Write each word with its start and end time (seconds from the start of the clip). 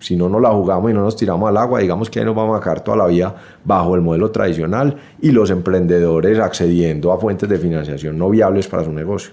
Si 0.00 0.16
no 0.16 0.28
nos 0.28 0.40
la 0.40 0.50
jugamos 0.50 0.90
y 0.90 0.94
no 0.94 1.02
nos 1.02 1.16
tiramos 1.16 1.48
al 1.48 1.56
agua, 1.56 1.80
digamos 1.80 2.08
que 2.08 2.20
ahí 2.20 2.24
nos 2.24 2.36
vamos 2.36 2.58
a 2.58 2.62
quedar 2.62 2.80
toda 2.82 2.96
la 2.96 3.06
vida 3.06 3.34
bajo 3.64 3.94
el 3.94 4.00
modelo 4.00 4.30
tradicional 4.30 4.96
y 5.20 5.30
los 5.30 5.50
emprendedores 5.50 6.38
accediendo 6.38 7.12
a 7.12 7.18
fuentes 7.18 7.48
de 7.48 7.58
financiación 7.58 8.16
no 8.16 8.30
viables 8.30 8.68
para 8.68 8.84
su 8.84 8.92
negocio. 8.92 9.32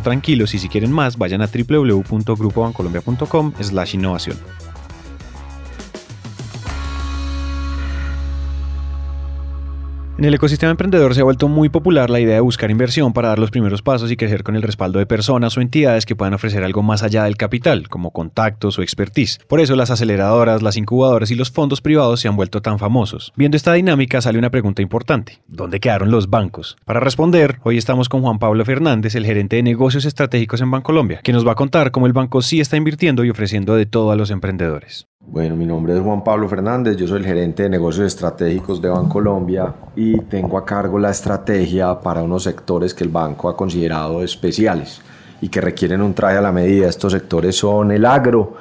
tranquilos 0.00 0.54
y 0.54 0.58
si 0.58 0.68
quieren 0.68 0.92
más, 0.92 1.18
vayan 1.18 1.42
a 1.42 1.48
www.grupobancolombia.com 1.48 3.52
slash 3.60 3.94
innovación. 3.94 4.36
En 10.18 10.24
el 10.24 10.32
ecosistema 10.32 10.70
emprendedor 10.70 11.14
se 11.14 11.20
ha 11.20 11.24
vuelto 11.24 11.46
muy 11.46 11.68
popular 11.68 12.08
la 12.08 12.20
idea 12.20 12.36
de 12.36 12.40
buscar 12.40 12.70
inversión 12.70 13.12
para 13.12 13.28
dar 13.28 13.38
los 13.38 13.50
primeros 13.50 13.82
pasos 13.82 14.10
y 14.10 14.16
crecer 14.16 14.44
con 14.44 14.56
el 14.56 14.62
respaldo 14.62 14.98
de 14.98 15.04
personas 15.04 15.54
o 15.58 15.60
entidades 15.60 16.06
que 16.06 16.16
puedan 16.16 16.32
ofrecer 16.32 16.64
algo 16.64 16.82
más 16.82 17.02
allá 17.02 17.24
del 17.24 17.36
capital, 17.36 17.90
como 17.90 18.12
contactos 18.12 18.78
o 18.78 18.82
expertise. 18.82 19.40
Por 19.46 19.60
eso 19.60 19.76
las 19.76 19.90
aceleradoras, 19.90 20.62
las 20.62 20.78
incubadoras 20.78 21.30
y 21.30 21.34
los 21.34 21.50
fondos 21.50 21.82
privados 21.82 22.20
se 22.20 22.28
han 22.28 22.36
vuelto 22.36 22.62
tan 22.62 22.78
famosos. 22.78 23.34
Viendo 23.36 23.58
esta 23.58 23.74
dinámica 23.74 24.22
sale 24.22 24.38
una 24.38 24.48
pregunta 24.48 24.80
importante. 24.80 25.42
¿Dónde 25.48 25.80
quedaron 25.80 26.10
los 26.10 26.30
bancos? 26.30 26.78
Para 26.86 27.00
responder, 27.00 27.58
hoy 27.62 27.76
estamos 27.76 28.08
con 28.08 28.22
Juan 28.22 28.38
Pablo 28.38 28.64
Fernández, 28.64 29.16
el 29.16 29.26
gerente 29.26 29.56
de 29.56 29.64
negocios 29.64 30.06
estratégicos 30.06 30.62
en 30.62 30.70
Bancolombia, 30.70 31.20
que 31.22 31.34
nos 31.34 31.46
va 31.46 31.52
a 31.52 31.56
contar 31.56 31.90
cómo 31.90 32.06
el 32.06 32.14
banco 32.14 32.40
sí 32.40 32.58
está 32.58 32.78
invirtiendo 32.78 33.22
y 33.22 33.28
ofreciendo 33.28 33.74
de 33.74 33.84
todo 33.84 34.12
a 34.12 34.16
los 34.16 34.30
emprendedores. 34.30 35.06
Bueno, 35.28 35.56
mi 35.56 35.66
nombre 35.66 35.92
es 35.92 36.00
Juan 36.00 36.22
Pablo 36.22 36.48
Fernández, 36.48 36.96
yo 36.96 37.08
soy 37.08 37.18
el 37.18 37.26
gerente 37.26 37.64
de 37.64 37.68
negocios 37.68 38.06
estratégicos 38.06 38.80
de 38.80 38.90
Bancolombia 38.90 39.74
y 39.96 40.05
tengo 40.28 40.58
a 40.58 40.64
cargo 40.64 40.98
la 40.98 41.10
estrategia 41.10 41.98
para 42.00 42.22
unos 42.22 42.42
sectores 42.44 42.94
que 42.94 43.04
el 43.04 43.10
banco 43.10 43.48
ha 43.48 43.56
considerado 43.56 44.22
especiales 44.22 45.00
y 45.40 45.48
que 45.48 45.60
requieren 45.60 46.02
un 46.02 46.14
traje 46.14 46.38
a 46.38 46.40
la 46.40 46.52
medida. 46.52 46.88
Estos 46.88 47.12
sectores 47.12 47.56
son 47.56 47.92
el 47.92 48.04
agro, 48.04 48.54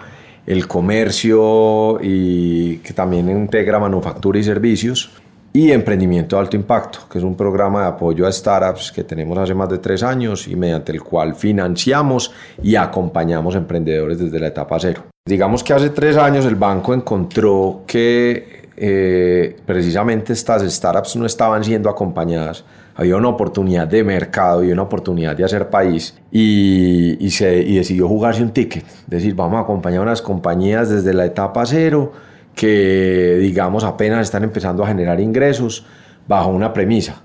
el 0.45 0.67
comercio 0.67 1.99
y 2.01 2.77
que 2.77 2.93
también 2.93 3.29
integra 3.29 3.79
manufactura 3.79 4.39
y 4.39 4.43
servicios 4.43 5.11
y 5.55 5.71
emprendimiento 5.71 6.35
de 6.35 6.41
alto 6.41 6.57
impacto, 6.57 6.99
que 7.09 7.17
es 7.17 7.23
un 7.23 7.35
programa 7.35 7.83
de 7.83 7.87
apoyo 7.87 8.27
a 8.27 8.31
startups 8.31 8.91
que 8.91 9.05
tenemos 9.05 9.37
hace 9.37 9.53
más 9.53 9.69
de 9.69 9.77
tres 9.77 10.03
años 10.03 10.49
y 10.49 10.55
mediante 10.55 10.91
el 10.91 11.01
cual 11.01 11.33
financiamos 11.33 12.33
y 12.61 12.75
acompañamos 12.75 13.55
emprendedores 13.55 14.19
desde 14.19 14.37
la 14.37 14.47
etapa 14.47 14.77
cero. 14.79 15.03
Digamos 15.25 15.63
que 15.63 15.73
hace 15.73 15.91
tres 15.91 16.17
años 16.17 16.45
el 16.45 16.55
banco 16.55 16.93
encontró 16.93 17.83
que 17.87 18.54
eh, 18.77 19.57
precisamente 19.65 20.33
estas 20.33 20.61
startups 20.63 21.15
no 21.15 21.25
estaban 21.25 21.63
siendo 21.63 21.89
acompañadas. 21.89 22.65
Había 22.95 23.17
una 23.17 23.29
oportunidad 23.29 23.87
de 23.87 24.03
mercado 24.03 24.63
y 24.63 24.71
una 24.71 24.83
oportunidad 24.83 25.35
de 25.35 25.43
hacer 25.43 25.69
país 25.69 26.17
y, 26.31 27.17
se, 27.31 27.61
y 27.61 27.75
decidió 27.75 28.07
jugarse 28.07 28.41
un 28.41 28.51
ticket. 28.51 28.85
Decir, 29.07 29.35
vamos 29.35 29.57
a 29.57 29.61
acompañar 29.61 29.99
a 29.99 30.03
unas 30.03 30.21
compañías 30.21 30.89
desde 30.89 31.13
la 31.13 31.25
etapa 31.25 31.65
cero 31.65 32.13
que, 32.55 33.37
digamos, 33.41 33.83
apenas 33.83 34.21
están 34.21 34.43
empezando 34.43 34.83
a 34.83 34.87
generar 34.87 35.19
ingresos 35.19 35.85
bajo 36.27 36.49
una 36.49 36.73
premisa, 36.73 37.21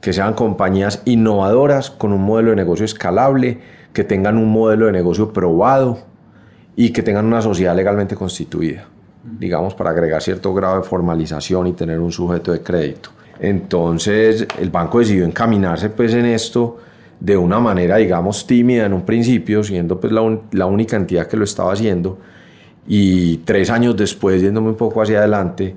que 0.00 0.12
sean 0.12 0.34
compañías 0.34 1.02
innovadoras 1.04 1.90
con 1.90 2.12
un 2.12 2.22
modelo 2.22 2.50
de 2.50 2.56
negocio 2.56 2.84
escalable, 2.84 3.60
que 3.92 4.04
tengan 4.04 4.36
un 4.38 4.50
modelo 4.50 4.86
de 4.86 4.92
negocio 4.92 5.32
probado 5.32 5.98
y 6.74 6.90
que 6.90 7.02
tengan 7.02 7.26
una 7.26 7.42
sociedad 7.42 7.76
legalmente 7.76 8.16
constituida, 8.16 8.86
digamos, 9.24 9.74
para 9.74 9.90
agregar 9.90 10.22
cierto 10.22 10.52
grado 10.52 10.76
de 10.76 10.82
formalización 10.82 11.66
y 11.66 11.72
tener 11.72 11.98
un 12.00 12.12
sujeto 12.12 12.52
de 12.52 12.60
crédito. 12.60 13.10
Entonces, 13.40 14.46
el 14.58 14.70
banco 14.70 14.98
decidió 14.98 15.24
encaminarse 15.24 15.90
pues 15.90 16.14
en 16.14 16.26
esto 16.26 16.78
de 17.18 17.36
una 17.36 17.60
manera, 17.60 17.96
digamos, 17.96 18.46
tímida 18.46 18.86
en 18.86 18.92
un 18.92 19.02
principio, 19.02 19.62
siendo 19.62 20.00
pues 20.00 20.12
la, 20.12 20.38
la 20.52 20.66
única 20.66 20.96
entidad 20.96 21.26
que 21.26 21.36
lo 21.36 21.44
estaba 21.44 21.72
haciendo, 21.72 22.18
y 22.86 23.38
tres 23.38 23.70
años 23.70 23.96
después, 23.96 24.42
yéndome 24.42 24.70
un 24.70 24.76
poco 24.76 25.02
hacia 25.02 25.18
adelante, 25.18 25.74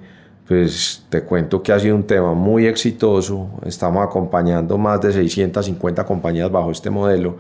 pues 0.48 1.06
te 1.10 1.22
cuento 1.22 1.62
que 1.62 1.72
ha 1.72 1.80
sido 1.80 1.96
un 1.96 2.04
tema 2.04 2.34
muy 2.34 2.66
exitoso. 2.66 3.50
Estamos 3.66 4.04
acompañando 4.04 4.78
más 4.78 5.02
de 5.02 5.12
650 5.12 6.04
compañías 6.06 6.52
bajo 6.52 6.72
este 6.72 6.90
modelo 6.90 7.38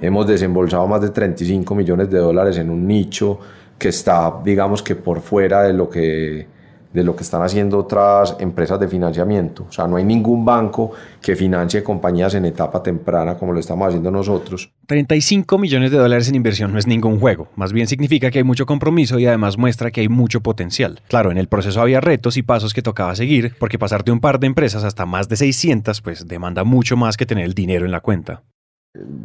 Hemos 0.00 0.28
desembolsado 0.28 0.86
más 0.86 1.00
de 1.00 1.10
35 1.10 1.74
millones 1.74 2.08
de 2.08 2.18
dólares 2.18 2.56
en 2.56 2.70
un 2.70 2.86
nicho 2.86 3.40
que 3.78 3.88
está, 3.88 4.40
digamos 4.44 4.82
que 4.82 4.96
por 4.96 5.20
fuera 5.20 5.62
de 5.62 5.72
lo 5.72 5.88
que, 5.88 6.46
de 6.92 7.04
lo 7.04 7.14
que 7.14 7.22
están 7.22 7.42
haciendo 7.42 7.78
otras 7.78 8.36
empresas 8.40 8.80
de 8.80 8.88
financiamiento. 8.88 9.66
O 9.68 9.72
sea, 9.72 9.86
no 9.86 9.96
hay 9.96 10.04
ningún 10.04 10.44
banco 10.44 10.92
que 11.20 11.36
financie 11.36 11.82
compañías 11.82 12.34
en 12.34 12.44
etapa 12.46 12.82
temprana 12.82 13.36
como 13.36 13.52
lo 13.52 13.60
estamos 13.60 13.88
haciendo 13.88 14.10
nosotros. 14.10 14.72
35 14.86 15.58
millones 15.58 15.90
de 15.90 15.98
dólares 15.98 16.28
en 16.28 16.34
inversión 16.34 16.72
no 16.72 16.78
es 16.78 16.86
ningún 16.86 17.20
juego, 17.20 17.48
más 17.56 17.72
bien 17.72 17.86
significa 17.86 18.30
que 18.30 18.38
hay 18.38 18.44
mucho 18.44 18.66
compromiso 18.66 19.18
y 19.18 19.26
además 19.26 19.58
muestra 19.58 19.90
que 19.90 20.00
hay 20.00 20.08
mucho 20.08 20.40
potencial. 20.40 21.00
Claro, 21.08 21.30
en 21.30 21.38
el 21.38 21.48
proceso 21.48 21.80
había 21.80 22.00
retos 22.00 22.36
y 22.36 22.42
pasos 22.42 22.74
que 22.74 22.82
tocaba 22.82 23.14
seguir, 23.14 23.54
porque 23.58 23.78
pasar 23.78 24.02
de 24.04 24.12
un 24.12 24.20
par 24.20 24.40
de 24.40 24.46
empresas 24.46 24.82
hasta 24.84 25.06
más 25.06 25.28
de 25.28 25.36
600 25.36 26.00
pues 26.00 26.26
demanda 26.26 26.64
mucho 26.64 26.96
más 26.96 27.16
que 27.16 27.26
tener 27.26 27.44
el 27.44 27.54
dinero 27.54 27.84
en 27.84 27.92
la 27.92 28.00
cuenta 28.00 28.42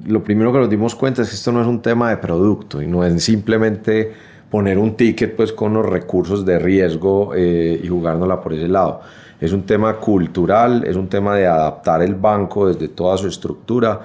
lo 0.05 0.23
primero 0.23 0.51
que 0.51 0.59
nos 0.59 0.69
dimos 0.69 0.93
cuenta 0.93 1.21
es 1.21 1.29
que 1.29 1.35
esto 1.35 1.51
no 1.51 1.61
es 1.61 1.67
un 1.67 1.81
tema 1.81 2.09
de 2.09 2.17
producto 2.17 2.81
y 2.81 2.87
no 2.87 3.03
es 3.03 3.23
simplemente 3.23 4.13
poner 4.53 4.77
un 4.77 4.95
ticket 4.95 5.35
pues 5.35 5.51
con 5.51 5.73
los 5.73 5.83
recursos 5.83 6.45
de 6.45 6.59
riesgo 6.59 7.33
eh, 7.35 7.81
y 7.83 7.87
jugárnosla 7.87 8.39
por 8.39 8.53
ese 8.53 8.67
lado. 8.67 9.01
Es 9.41 9.51
un 9.51 9.63
tema 9.63 9.95
cultural, 9.95 10.83
es 10.85 10.95
un 10.95 11.07
tema 11.09 11.35
de 11.35 11.47
adaptar 11.47 12.03
el 12.03 12.13
banco 12.13 12.67
desde 12.67 12.89
toda 12.89 13.17
su 13.17 13.27
estructura, 13.27 14.01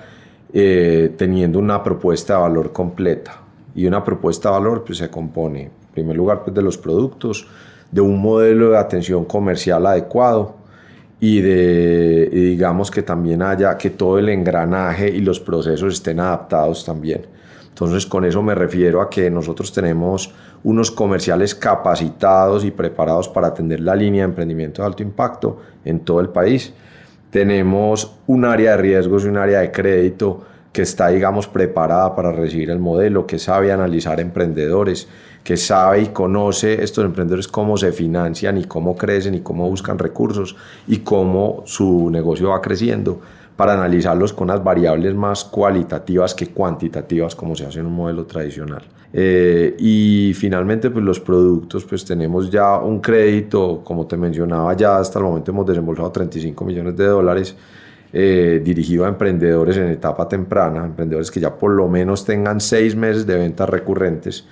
eh, 0.51 1.13
teniendo 1.19 1.59
una 1.59 1.83
propuesta 1.83 2.37
de 2.37 2.41
valor 2.41 2.73
completa. 2.73 3.43
Y 3.75 3.85
una 3.87 4.03
propuesta 4.03 4.49
de 4.49 4.55
valor 4.55 4.85
pues, 4.87 4.97
se 4.97 5.11
compone, 5.11 5.65
en 5.65 5.93
primer 5.93 6.17
lugar, 6.17 6.43
pues, 6.45 6.55
de 6.57 6.63
los 6.63 6.79
productos, 6.79 7.47
de 7.91 8.01
un 8.01 8.19
modelo 8.19 8.71
de 8.71 8.79
atención 8.79 9.27
comercial 9.27 9.85
adecuado, 9.85 10.55
y 11.21 11.43
de 11.43 12.31
digamos 12.33 12.91
que 12.91 13.03
también 13.03 13.43
haya 13.43 13.77
que 13.77 13.91
todo 13.91 14.19
el 14.19 14.31
engranaje 14.31 15.11
y 15.11 15.21
los 15.21 15.41
procesos 15.41 15.93
estén 15.93 16.21
adaptados 16.21 16.87
también. 16.87 17.27
Entonces 17.79 18.07
con 18.07 18.25
eso 18.25 18.43
me 18.43 18.57
refiero 18.57 19.01
a 19.01 19.09
que 19.09 19.31
nosotros 19.31 19.73
tenemos 19.73 20.35
unos 20.65 20.91
comerciales 20.91 21.55
capacitados 21.55 22.65
y 22.65 22.73
preparados 22.73 23.29
para 23.29 23.47
atender 23.47 23.79
la 23.79 23.95
línea 23.95 24.23
de 24.25 24.31
emprendimiento 24.31 24.83
de 24.83 24.87
alto 24.87 25.05
impacto 25.05 25.61
en 25.85 26.01
todo 26.01 26.19
el 26.19 26.29
país. 26.31 26.75
Tenemos 27.31 28.17
un 28.27 28.45
área 28.45 28.73
de 28.73 28.79
riesgos 28.79 29.25
y 29.25 29.29
un 29.29 29.37
área 29.37 29.61
de 29.61 29.71
crédito 29.71 30.43
que 30.73 30.83
está, 30.83 31.07
digamos, 31.11 31.47
preparada 31.47 32.17
para 32.17 32.33
recibir 32.33 32.71
el 32.71 32.81
modelo, 32.81 33.29
que 33.29 33.39
sabe 33.39 33.71
analizar 33.71 34.19
emprendedores, 34.19 35.07
que 35.45 35.57
sabe 35.57 36.01
y 36.03 36.07
conoce 36.09 36.83
estos 36.83 37.05
emprendedores 37.05 37.47
cómo 37.47 37.77
se 37.77 37.93
financian 37.93 38.59
y 38.59 38.65
cómo 38.65 38.97
crecen 38.97 39.35
y 39.35 39.41
cómo 39.41 39.71
buscan 39.71 40.01
recursos 40.01 40.57
y 40.89 40.99
cómo 40.99 41.63
su 41.65 42.11
negocio 42.11 42.49
va 42.49 42.61
creciendo 42.61 43.21
para 43.59 43.73
analizarlos 43.73 44.33
con 44.33 44.47
las 44.47 44.63
variables 44.63 45.17
más 45.17 45.45
cualitativas 45.45 46.33
que 46.33 46.47
cuantitativas 46.47 47.35
como 47.35 47.57
se 47.57 47.67
hace 47.67 47.81
en 47.81 47.87
un 47.87 47.93
modelo 47.93 48.25
tradicional. 48.25 48.83
Eh, 49.13 49.75
y 49.81 50.33
finalmente 50.35 50.91
pues 50.91 51.05
los 51.05 51.19
productos 51.19 51.85
pues 51.85 52.05
tenemos 52.05 52.53
ya 52.53 52.79
un 52.79 53.01
crédito, 53.01 53.83
como 53.83 54.07
te 54.07 54.17
mencionaba 54.17 54.75
ya 54.75 54.99
hasta 54.99 55.19
el 55.19 55.25
momento 55.25 55.51
hemos 55.51 55.67
desembolsado 55.67 56.13
35 56.13 56.65
millones 56.65 56.97
de 56.97 57.07
dólares 57.07 57.57
eh, 58.13 58.63
dirigido 58.63 59.05
a 59.07 59.09
emprendedores 59.09 59.77
en 59.77 59.89
etapa 59.89 60.29
temprana, 60.29 60.85
emprendedores 60.85 61.29
que 61.29 61.41
ya 61.41 61.53
por 61.53 61.73
lo 61.73 61.89
menos 61.89 62.25
tengan 62.25 62.61
seis 62.61 62.95
meses 62.95 63.27
de 63.27 63.39
ventas 63.39 63.69
recurrentes 63.69 64.47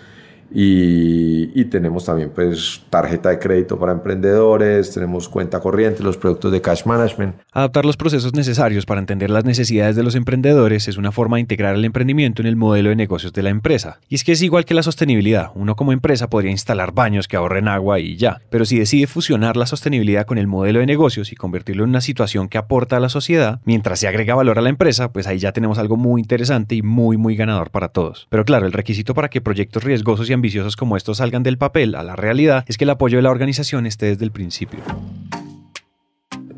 Y, 0.53 1.65
tenemos 1.67 2.05
también 2.05 2.31
pues 2.35 2.83
tarjeta 2.91 3.29
de 3.31 3.39
crédito 3.41 3.79
para 3.79 3.93
emprendedores, 3.93 4.93
tenemos 4.93 5.29
cuenta 5.29 5.59
corriente, 5.59 6.03
los 6.03 6.17
productos 6.17 6.53
de 6.53 6.61
cash 6.61 6.87
management. 6.87 7.35
Adaptar 7.53 7.85
los 7.85 7.97
procesos 7.97 8.35
necesarios 8.35 8.87
para 8.87 9.01
entender 9.01 9.31
las 9.31 9.45
necesidades 9.45 9.97
de 9.97 10.05
los 10.05 10.15
emprendedores 10.15 10.87
es 10.87 10.97
una 10.97 11.11
forma 11.11 11.37
de 11.37 11.43
integrar 11.43 11.75
el 11.75 11.85
emprendimiento 11.85 12.41
en 12.41 12.47
el 12.47 12.57
modelo 12.57 12.91
de 12.91 12.97
negocios 12.97 13.33
de 13.33 13.43
la 13.43 13.51
empresa. 13.51 13.99
Y 14.09 14.15
es 14.15 14.23
que 14.23 14.33
es 14.33 14.43
igual 14.43 14.65
que 14.65 14.75
la 14.75 14.85
sostenibilidad. 14.85 15.51
Uno 15.55 15.75
como 15.75 15.93
empresa 15.93 16.31
podría 16.31 16.53
instalar 16.53 16.93
baños 16.93 17.27
que 17.27 17.37
ahorren 17.37 17.69
agua 17.69 17.99
y 17.99 18.17
ya. 18.17 18.41
Pero 18.49 18.65
si 18.65 18.79
decide 18.79 19.09
fusionar 19.09 19.57
la 19.57 19.67
sostenibilidad 19.67 20.25
con 20.25 20.39
el 20.39 20.47
modelo 20.47 20.79
de 20.79 20.87
negocios 20.87 21.33
y 21.33 21.37
convertirlo 21.37 21.83
en 21.83 21.91
una 21.91 22.01
situación 22.01 22.49
que 22.49 22.59
aporta 22.59 22.97
a 22.97 23.01
la 23.01 23.09
sociedad, 23.09 23.61
mientras 23.65 23.99
se 23.99 24.09
agrega 24.09 24.35
valor 24.35 24.59
a 24.59 24.63
la 24.63 24.71
empresa, 24.71 25.13
pues 25.13 25.27
ahí 25.27 25.39
ya 25.39 25.53
tenemos 25.53 25.79
algo 25.79 25.97
muy 25.97 26.21
interesante 26.21 26.77
y 26.77 26.83
muy 26.83 27.17
muy 27.17 27.35
ganador 27.35 27.71
para 27.71 27.89
todos. 27.89 28.27
Pero 28.31 28.45
claro, 28.45 28.67
el 28.67 28.73
requisito 28.73 29.15
para 29.15 29.29
que 29.29 29.41
proyectos 29.41 29.83
riesgosos 29.83 30.31
y 30.31 30.33
ambiciosos 30.37 30.77
como 30.77 30.97
estos 30.97 31.19
salgan 31.19 31.43
del 31.43 31.59
papel 31.59 31.94
a 31.97 32.03
la 32.03 32.15
realidad 32.15 32.65
es 32.69 32.79
que 32.79 32.85
el 32.85 32.91
apoyo 32.91 33.19
de 33.19 33.23
la 33.23 33.31
organización 33.31 33.87
esté 33.87 34.06
desde 34.06 34.25
el 34.25 34.31
principio. 34.31 34.79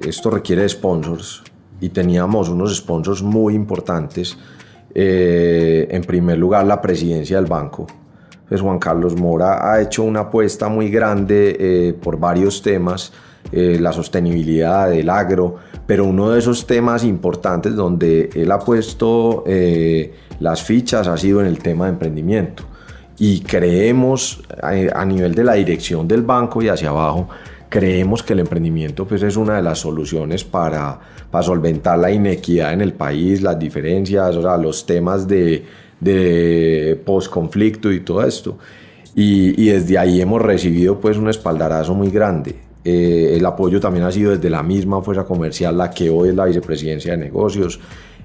Esto 0.01 0.31
requiere 0.31 0.63
de 0.63 0.69
sponsors 0.69 1.43
y 1.81 1.89
teníamos 1.89 2.49
unos 2.49 2.77
sponsors 2.77 3.23
muy 3.23 3.55
importantes. 3.55 4.37
Eh, 4.95 5.87
en 5.91 6.03
primer 6.03 6.39
lugar, 6.39 6.67
la 6.67 6.81
presidencia 6.81 7.37
del 7.37 7.47
banco. 7.47 7.87
Pues 8.49 8.61
Juan 8.61 8.79
Carlos 8.79 9.17
Mora 9.17 9.73
ha 9.73 9.81
hecho 9.81 10.03
una 10.03 10.21
apuesta 10.21 10.69
muy 10.69 10.89
grande 10.91 11.57
eh, 11.59 11.93
por 11.93 12.19
varios 12.19 12.63
temas, 12.63 13.13
eh, 13.53 13.79
la 13.81 13.93
sostenibilidad 13.93 14.89
del 14.89 15.11
agro, 15.11 15.57
pero 15.87 16.05
uno 16.07 16.31
de 16.31 16.39
esos 16.39 16.67
temas 16.67 17.05
importantes 17.05 17.75
donde 17.75 18.31
él 18.35 18.51
ha 18.51 18.59
puesto 18.59 19.45
las 20.41 20.63
fichas 20.63 21.07
ha 21.07 21.17
sido 21.17 21.41
en 21.41 21.47
el 21.47 21.59
tema 21.59 21.85
de 21.87 21.93
emprendimiento 21.93 22.65
y 23.19 23.41
creemos 23.41 24.43
a 24.61 25.05
nivel 25.05 25.35
de 25.35 25.45
la 25.45 25.55
dirección 25.55 26.07
del 26.07 26.23
banco 26.23 26.63
y 26.63 26.69
hacia 26.69 26.91
abajo, 26.91 27.29
creemos 27.69 28.23
que 28.23 28.33
el 28.33 28.41
emprendimiento 28.41 29.07
pues, 29.07 29.23
es 29.23 29.37
una 29.37 29.57
de 29.57 29.63
las 29.63 29.81
soluciones 29.81 30.45
para, 30.45 30.99
para 31.31 31.43
solventar 31.43 31.99
la 31.99 32.11
inequidad 32.11 32.73
en 32.73 32.81
el 32.81 32.93
país, 32.93 33.43
las 33.43 33.59
diferencias, 33.59 34.37
o 34.37 34.43
sea, 34.43 34.57
los 34.57 34.87
temas 34.87 35.27
de, 35.27 35.65
de 36.01 37.01
post-conflicto 37.05 37.93
y 37.93 38.01
todo 38.01 38.25
esto. 38.25 38.59
Y, 39.15 39.61
y, 39.61 39.71
desde 39.71 39.99
ahí 39.99 40.21
hemos 40.21 40.41
recibido 40.41 41.01
pues 41.01 41.17
un 41.17 41.29
espaldarazo 41.29 41.95
muy 41.95 42.11
grande. 42.11 42.55
Eh, 42.85 43.35
el 43.37 43.45
apoyo 43.45 43.81
también 43.81 44.05
ha 44.05 44.13
sido 44.13 44.31
desde 44.31 44.49
la 44.49 44.63
misma 44.63 45.03
fuerza 45.03 45.25
comercial, 45.25 45.77
la 45.77 45.91
que 45.91 46.09
hoy 46.09 46.29
es 46.29 46.35
la 46.37 46.45
vicepresidencia 46.45 47.13
de 47.13 47.19
negocios, 47.19 47.81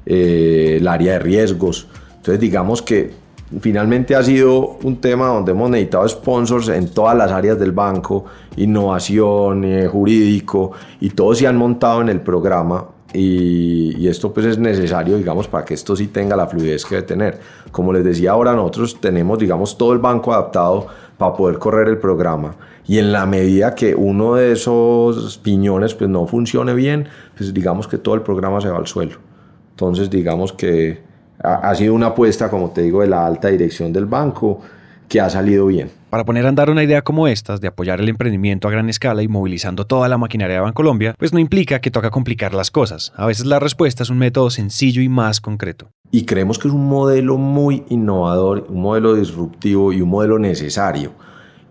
eh, 0.05 0.77
el 0.79 0.87
área 0.87 1.13
de 1.13 1.19
riesgos. 1.19 1.87
Entonces 2.17 2.39
digamos 2.39 2.81
que 2.81 3.11
finalmente 3.59 4.15
ha 4.15 4.23
sido 4.23 4.77
un 4.83 4.97
tema 4.97 5.27
donde 5.27 5.51
hemos 5.51 5.69
necesitado 5.69 6.07
sponsors 6.07 6.69
en 6.69 6.89
todas 6.89 7.15
las 7.15 7.31
áreas 7.31 7.59
del 7.59 7.71
banco, 7.71 8.25
innovación, 8.57 9.63
eh, 9.63 9.88
jurídico, 9.88 10.71
y 11.00 11.09
todos 11.09 11.38
se 11.38 11.47
han 11.47 11.57
montado 11.57 12.01
en 12.01 12.09
el 12.09 12.21
programa. 12.21 12.88
Y, 13.13 14.07
esto 14.07 14.33
pues 14.33 14.47
es 14.47 14.57
necesario, 14.57 15.17
digamos, 15.17 15.47
para 15.47 15.63
que 15.63 15.75
esto 15.75 15.95
sí 15.95 16.07
tenga 16.07 16.35
la 16.35 16.47
fluidez 16.47 16.83
que 16.83 16.95
debe 16.95 17.07
tener. 17.07 17.39
Como 17.71 17.94
les 17.94 18.03
decía 18.03 18.31
ahora, 18.31 18.53
nosotros 18.53 19.00
tenemos, 19.00 19.38
digamos, 19.38 19.77
todo 19.77 19.94
el 19.94 20.00
banco 20.00 20.33
adaptado 20.33 20.88
para 21.17 21.33
poder 21.33 21.59
correr 21.59 21.88
el 21.88 22.00
programa. 22.00 22.55
Y 22.85 22.97
en 22.97 23.11
la 23.11 23.25
medida 23.25 23.75
que 23.75 23.95
uno 23.95 24.35
de 24.35 24.51
esos 24.51 25.38
piñones 25.38 25.94
pues 25.94 26.09
no 26.09 26.25
funcione 26.25 26.73
bien, 26.73 27.07
pues 27.38 27.53
digamos 27.53 27.88
que 27.88 27.97
todo 27.97 28.15
el 28.15 28.21
programa 28.21 28.59
se 28.61 28.69
va 28.69 28.77
al 28.77 28.88
suelo. 28.88 29.17
Entonces 29.71 30.09
digamos 30.09 30.51
que 30.51 31.12
ha, 31.43 31.75
sido 31.75 31.93
una 31.93 32.07
apuesta, 32.07 32.49
como 32.49 32.71
te 32.71 32.81
digo, 32.81 33.01
de 33.01 33.07
la 33.07 33.25
alta 33.25 33.49
dirección 33.49 33.91
del 33.91 34.05
banco 34.05 34.61
que 35.09 35.19
ha 35.19 35.29
salido 35.29 35.67
bien. 35.67 35.91
Para 36.09 36.23
poner 36.23 36.45
a 36.45 36.49
andar 36.49 36.69
una 36.69 36.83
idea 36.83 37.01
como 37.01 37.27
estas, 37.27 37.59
de 37.59 37.67
apoyar 37.67 37.99
el 37.99 38.09
emprendimiento 38.09 38.67
a 38.67 38.71
gran 38.71 38.89
escala 38.89 39.21
y 39.21 39.27
movilizando 39.27 39.85
toda 39.85 40.07
la 40.07 40.17
maquinaria 40.17 40.55
de 40.55 40.61
Bancolombia, 40.61 41.15
pues 41.17 41.33
no 41.33 41.39
implica 41.39 41.81
que 41.81 41.91
toca 41.91 42.09
complicar 42.09 42.53
las 42.53 42.71
cosas. 42.71 43.11
A 43.15 43.25
veces 43.25 43.45
la 43.45 43.59
respuesta 43.59 44.03
es 44.03 44.09
un 44.09 44.17
método 44.17 44.49
sencillo 44.49 45.01
y 45.01 45.09
más 45.09 45.41
concreto. 45.41 45.89
Y 46.11 46.25
creemos 46.25 46.59
que 46.59 46.67
es 46.67 46.73
un 46.73 46.87
modelo 46.87 47.37
muy 47.37 47.83
innovador, 47.89 48.67
un 48.69 48.81
modelo 48.81 49.15
disruptivo 49.15 49.91
y 49.91 50.01
un 50.01 50.09
modelo 50.09 50.39
necesario 50.39 51.11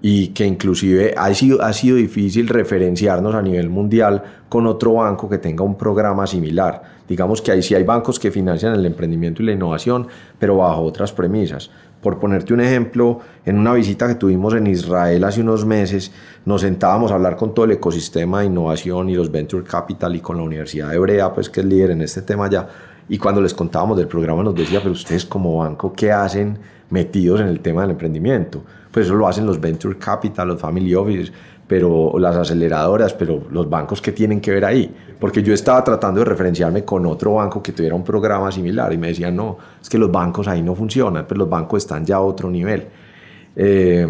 y 0.02 0.28
que 0.28 0.44
inclusive 0.44 1.14
ha 1.16 1.32
sido, 1.32 1.62
ha 1.62 1.72
sido 1.72 1.96
difícil 1.96 2.48
referenciarnos 2.48 3.36
a 3.36 3.40
nivel 3.40 3.70
mundial 3.70 4.24
con 4.48 4.66
otro 4.66 4.94
banco 4.94 5.30
que 5.30 5.38
tenga 5.38 5.62
un 5.62 5.78
programa 5.78 6.26
similar. 6.26 6.82
Digamos 7.12 7.42
que 7.42 7.52
ahí 7.52 7.62
sí 7.62 7.74
hay 7.74 7.84
bancos 7.84 8.18
que 8.18 8.30
financian 8.30 8.74
el 8.74 8.86
emprendimiento 8.86 9.42
y 9.42 9.44
la 9.44 9.52
innovación, 9.52 10.08
pero 10.38 10.56
bajo 10.56 10.80
otras 10.80 11.12
premisas. 11.12 11.70
Por 12.00 12.18
ponerte 12.18 12.54
un 12.54 12.62
ejemplo, 12.62 13.20
en 13.44 13.58
una 13.58 13.74
visita 13.74 14.08
que 14.08 14.14
tuvimos 14.14 14.54
en 14.54 14.66
Israel 14.66 15.22
hace 15.24 15.42
unos 15.42 15.66
meses, 15.66 16.10
nos 16.46 16.62
sentábamos 16.62 17.12
a 17.12 17.16
hablar 17.16 17.36
con 17.36 17.52
todo 17.52 17.66
el 17.66 17.72
ecosistema 17.72 18.40
de 18.40 18.46
innovación 18.46 19.10
y 19.10 19.14
los 19.14 19.30
venture 19.30 19.62
capital 19.62 20.16
y 20.16 20.20
con 20.20 20.38
la 20.38 20.42
Universidad 20.42 20.94
Hebrea, 20.94 21.34
pues 21.34 21.50
que 21.50 21.60
es 21.60 21.66
líder 21.66 21.90
en 21.90 22.00
este 22.00 22.22
tema 22.22 22.48
ya. 22.48 22.66
Y 23.10 23.18
cuando 23.18 23.42
les 23.42 23.52
contábamos 23.52 23.98
del 23.98 24.08
programa 24.08 24.42
nos 24.42 24.54
decía, 24.54 24.78
pero 24.80 24.92
ustedes 24.92 25.26
como 25.26 25.58
banco, 25.58 25.92
¿qué 25.92 26.12
hacen 26.12 26.58
metidos 26.88 27.42
en 27.42 27.48
el 27.48 27.60
tema 27.60 27.82
del 27.82 27.90
emprendimiento? 27.90 28.62
pues 28.92 29.06
eso 29.06 29.14
lo 29.14 29.26
hacen 29.26 29.46
los 29.46 29.58
venture 29.58 29.96
capital, 29.96 30.48
los 30.48 30.60
family 30.60 30.94
offices, 30.94 31.32
pero 31.72 32.18
las 32.18 32.36
aceleradoras, 32.36 33.14
pero 33.14 33.44
los 33.50 33.70
bancos 33.70 34.02
que 34.02 34.12
tienen 34.12 34.42
que 34.42 34.50
ver 34.50 34.66
ahí. 34.66 34.94
Porque 35.18 35.42
yo 35.42 35.54
estaba 35.54 35.82
tratando 35.82 36.20
de 36.20 36.26
referenciarme 36.26 36.84
con 36.84 37.06
otro 37.06 37.36
banco 37.36 37.62
que 37.62 37.72
tuviera 37.72 37.94
un 37.94 38.04
programa 38.04 38.52
similar 38.52 38.92
y 38.92 38.98
me 38.98 39.06
decían, 39.06 39.34
no, 39.34 39.56
es 39.80 39.88
que 39.88 39.96
los 39.96 40.12
bancos 40.12 40.46
ahí 40.48 40.62
no 40.62 40.74
funcionan, 40.74 41.26
pues 41.26 41.38
los 41.38 41.48
bancos 41.48 41.84
están 41.84 42.04
ya 42.04 42.16
a 42.16 42.20
otro 42.20 42.50
nivel. 42.50 42.88
Eh, 43.56 44.06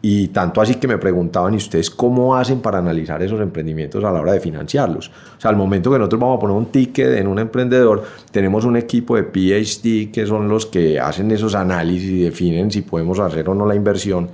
y 0.00 0.28
tanto 0.28 0.62
así 0.62 0.76
que 0.76 0.88
me 0.88 0.96
preguntaban, 0.96 1.52
¿y 1.52 1.58
ustedes 1.58 1.90
cómo 1.90 2.34
hacen 2.34 2.62
para 2.62 2.78
analizar 2.78 3.22
esos 3.22 3.42
emprendimientos 3.42 4.02
a 4.04 4.10
la 4.10 4.18
hora 4.18 4.32
de 4.32 4.40
financiarlos? 4.40 5.08
O 5.36 5.38
sea, 5.38 5.50
al 5.50 5.56
momento 5.56 5.90
que 5.90 5.98
nosotros 5.98 6.18
vamos 6.22 6.38
a 6.38 6.40
poner 6.40 6.56
un 6.56 6.66
ticket 6.72 7.18
en 7.18 7.26
un 7.26 7.40
emprendedor, 7.40 8.04
tenemos 8.30 8.64
un 8.64 8.78
equipo 8.78 9.16
de 9.16 9.24
PhD 9.24 10.10
que 10.10 10.24
son 10.26 10.48
los 10.48 10.64
que 10.64 10.98
hacen 10.98 11.30
esos 11.30 11.54
análisis 11.54 12.08
y 12.08 12.22
definen 12.22 12.70
si 12.70 12.80
podemos 12.80 13.18
hacer 13.18 13.50
o 13.50 13.54
no 13.54 13.66
la 13.66 13.74
inversión. 13.74 14.30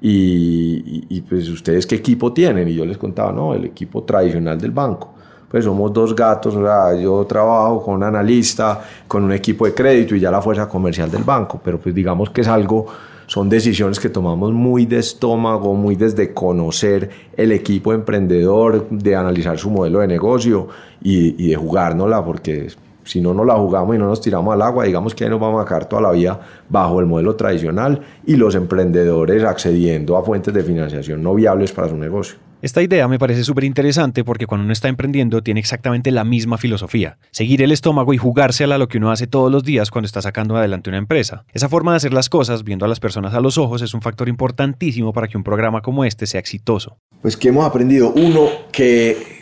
Y, 0.00 1.04
y, 1.08 1.20
pues 1.22 1.48
ustedes 1.48 1.86
qué 1.86 1.96
equipo 1.96 2.32
tienen? 2.32 2.68
Y 2.68 2.74
yo 2.74 2.84
les 2.84 2.98
contaba, 2.98 3.32
no, 3.32 3.54
el 3.54 3.64
equipo 3.64 4.02
tradicional 4.02 4.60
del 4.60 4.70
banco. 4.70 5.14
Pues 5.50 5.64
somos 5.64 5.92
dos 5.92 6.14
gatos, 6.14 6.54
o 6.54 6.62
sea, 6.62 6.94
yo 7.00 7.24
trabajo 7.24 7.82
con 7.82 7.94
un 7.94 8.02
analista, 8.02 8.82
con 9.08 9.24
un 9.24 9.32
equipo 9.32 9.64
de 9.64 9.74
crédito 9.74 10.14
y 10.14 10.20
ya 10.20 10.30
la 10.30 10.42
fuerza 10.42 10.68
comercial 10.68 11.10
del 11.10 11.22
banco, 11.22 11.60
pero 11.64 11.78
pues 11.78 11.94
digamos 11.94 12.30
que 12.30 12.40
es 12.42 12.48
algo 12.48 12.86
son 13.26 13.48
decisiones 13.48 13.98
que 13.98 14.08
tomamos 14.08 14.52
muy 14.52 14.86
de 14.86 14.98
estómago, 14.98 15.74
muy 15.74 15.96
desde 15.96 16.32
conocer 16.32 17.10
el 17.36 17.50
equipo 17.52 17.92
emprendedor, 17.92 18.88
de 18.88 19.16
analizar 19.16 19.58
su 19.58 19.70
modelo 19.70 19.98
de 19.98 20.06
negocio 20.06 20.68
y, 21.02 21.44
y 21.44 21.50
de 21.50 21.56
jugárnosla, 21.56 22.24
porque 22.24 22.68
si 23.06 23.20
no 23.20 23.32
nos 23.32 23.46
la 23.46 23.54
jugamos 23.54 23.94
y 23.94 23.98
no 23.98 24.06
nos 24.06 24.20
tiramos 24.20 24.52
al 24.52 24.62
agua, 24.62 24.84
digamos 24.84 25.14
que 25.14 25.24
ahí 25.24 25.30
nos 25.30 25.40
vamos 25.40 25.64
a 25.64 25.66
quedar 25.66 25.88
toda 25.88 26.02
la 26.02 26.10
vida 26.10 26.38
bajo 26.68 27.00
el 27.00 27.06
modelo 27.06 27.36
tradicional 27.36 28.00
y 28.26 28.36
los 28.36 28.54
emprendedores 28.54 29.44
accediendo 29.44 30.16
a 30.16 30.22
fuentes 30.22 30.52
de 30.52 30.62
financiación 30.62 31.22
no 31.22 31.34
viables 31.34 31.72
para 31.72 31.88
su 31.88 31.96
negocio. 31.96 32.36
Esta 32.62 32.82
idea 32.82 33.06
me 33.06 33.18
parece 33.18 33.44
súper 33.44 33.64
interesante 33.64 34.24
porque 34.24 34.46
cuando 34.46 34.64
uno 34.64 34.72
está 34.72 34.88
emprendiendo 34.88 35.42
tiene 35.42 35.60
exactamente 35.60 36.10
la 36.10 36.24
misma 36.24 36.56
filosofía, 36.56 37.18
seguir 37.30 37.60
el 37.60 37.70
estómago 37.70 38.14
y 38.14 38.16
jugársela 38.16 38.76
a 38.76 38.78
lo 38.78 38.88
que 38.88 38.96
uno 38.96 39.12
hace 39.12 39.26
todos 39.26 39.52
los 39.52 39.62
días 39.62 39.90
cuando 39.90 40.06
está 40.06 40.22
sacando 40.22 40.56
adelante 40.56 40.88
una 40.88 40.98
empresa. 40.98 41.44
Esa 41.52 41.68
forma 41.68 41.92
de 41.92 41.98
hacer 41.98 42.14
las 42.14 42.30
cosas, 42.30 42.64
viendo 42.64 42.86
a 42.86 42.88
las 42.88 42.98
personas 42.98 43.34
a 43.34 43.40
los 43.40 43.58
ojos, 43.58 43.82
es 43.82 43.92
un 43.92 44.00
factor 44.00 44.28
importantísimo 44.28 45.12
para 45.12 45.28
que 45.28 45.36
un 45.36 45.44
programa 45.44 45.82
como 45.82 46.04
este 46.04 46.26
sea 46.26 46.40
exitoso. 46.40 46.96
Pues 47.20 47.36
que 47.36 47.48
hemos 47.48 47.66
aprendido, 47.66 48.10
uno, 48.16 48.48
que 48.72 49.35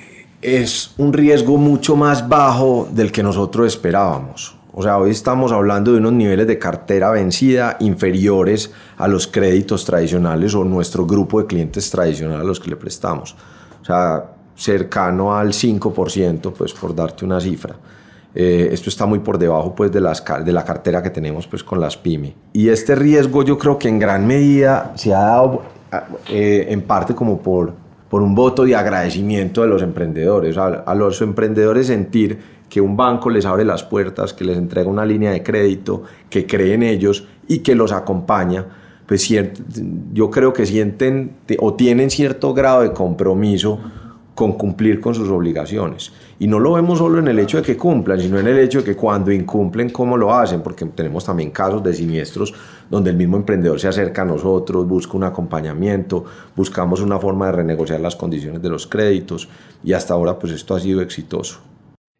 es 0.44 0.92
un 0.98 1.12
riesgo 1.12 1.56
mucho 1.56 1.96
más 1.96 2.28
bajo 2.28 2.86
del 2.92 3.10
que 3.10 3.22
nosotros 3.22 3.66
esperábamos. 3.66 4.56
O 4.72 4.82
sea, 4.82 4.98
hoy 4.98 5.10
estamos 5.10 5.52
hablando 5.52 5.92
de 5.92 5.98
unos 5.98 6.12
niveles 6.12 6.46
de 6.46 6.58
cartera 6.58 7.10
vencida 7.10 7.76
inferiores 7.80 8.72
a 8.98 9.08
los 9.08 9.26
créditos 9.26 9.84
tradicionales 9.84 10.54
o 10.54 10.64
nuestro 10.64 11.06
grupo 11.06 11.40
de 11.40 11.46
clientes 11.46 11.88
tradicional 11.90 12.40
a 12.40 12.44
los 12.44 12.60
que 12.60 12.70
le 12.70 12.76
prestamos. 12.76 13.36
O 13.80 13.84
sea, 13.84 14.32
cercano 14.56 15.36
al 15.36 15.52
5%, 15.52 16.52
pues 16.52 16.72
por 16.72 16.94
darte 16.94 17.24
una 17.24 17.40
cifra. 17.40 17.76
Eh, 18.34 18.70
esto 18.72 18.90
está 18.90 19.06
muy 19.06 19.20
por 19.20 19.38
debajo 19.38 19.74
pues 19.76 19.92
de, 19.92 20.00
las, 20.00 20.22
de 20.44 20.52
la 20.52 20.64
cartera 20.64 21.00
que 21.02 21.10
tenemos 21.10 21.46
pues 21.46 21.62
con 21.62 21.80
las 21.80 21.96
pyme. 21.96 22.34
Y 22.52 22.68
este 22.68 22.96
riesgo 22.96 23.44
yo 23.44 23.56
creo 23.56 23.78
que 23.78 23.88
en 23.88 24.00
gran 24.00 24.26
medida 24.26 24.92
se 24.96 25.14
ha 25.14 25.20
dado 25.20 25.62
eh, 26.28 26.66
en 26.68 26.82
parte 26.82 27.14
como 27.14 27.40
por, 27.40 27.74
por 28.14 28.22
un 28.22 28.36
voto 28.36 28.64
de 28.64 28.76
agradecimiento 28.76 29.62
de 29.62 29.66
los 29.66 29.82
emprendedores, 29.82 30.56
a, 30.56 30.94
los 30.94 31.20
emprendedores 31.20 31.88
sentir 31.88 32.38
que 32.68 32.80
un 32.80 32.96
banco 32.96 33.28
les 33.28 33.44
abre 33.44 33.64
las 33.64 33.82
puertas, 33.82 34.32
que 34.32 34.44
les 34.44 34.56
entrega 34.56 34.88
una 34.88 35.04
línea 35.04 35.32
de 35.32 35.42
crédito, 35.42 36.04
que 36.30 36.46
cree 36.46 36.74
en 36.74 36.84
ellos 36.84 37.26
y 37.48 37.58
que 37.58 37.74
los 37.74 37.90
acompaña, 37.90 38.66
pues 39.04 39.28
yo 40.12 40.30
creo 40.30 40.52
que 40.52 40.64
sienten 40.64 41.32
o 41.58 41.74
tienen 41.74 42.08
cierto 42.08 42.54
grado 42.54 42.82
de 42.82 42.92
compromiso 42.92 43.80
con 44.34 44.52
cumplir 44.52 45.00
con 45.00 45.14
sus 45.14 45.28
obligaciones. 45.28 46.12
Y 46.38 46.46
no 46.46 46.58
lo 46.58 46.72
vemos 46.72 46.98
solo 46.98 47.18
en 47.18 47.28
el 47.28 47.38
hecho 47.38 47.58
de 47.58 47.62
que 47.62 47.76
cumplan, 47.76 48.20
sino 48.20 48.38
en 48.38 48.48
el 48.48 48.58
hecho 48.58 48.78
de 48.78 48.84
que 48.84 48.96
cuando 48.96 49.30
incumplen, 49.30 49.90
cómo 49.90 50.16
lo 50.16 50.34
hacen, 50.34 50.62
porque 50.62 50.84
tenemos 50.86 51.24
también 51.24 51.50
casos 51.50 51.82
de 51.82 51.94
siniestros 51.94 52.52
donde 52.90 53.10
el 53.10 53.16
mismo 53.16 53.36
emprendedor 53.36 53.78
se 53.80 53.88
acerca 53.88 54.22
a 54.22 54.24
nosotros, 54.24 54.86
busca 54.86 55.16
un 55.16 55.24
acompañamiento, 55.24 56.24
buscamos 56.56 57.00
una 57.00 57.18
forma 57.18 57.46
de 57.46 57.52
renegociar 57.52 58.00
las 58.00 58.16
condiciones 58.16 58.60
de 58.60 58.68
los 58.68 58.86
créditos 58.86 59.48
y 59.82 59.92
hasta 59.92 60.14
ahora 60.14 60.38
pues 60.38 60.52
esto 60.52 60.74
ha 60.74 60.80
sido 60.80 61.00
exitoso. 61.00 61.73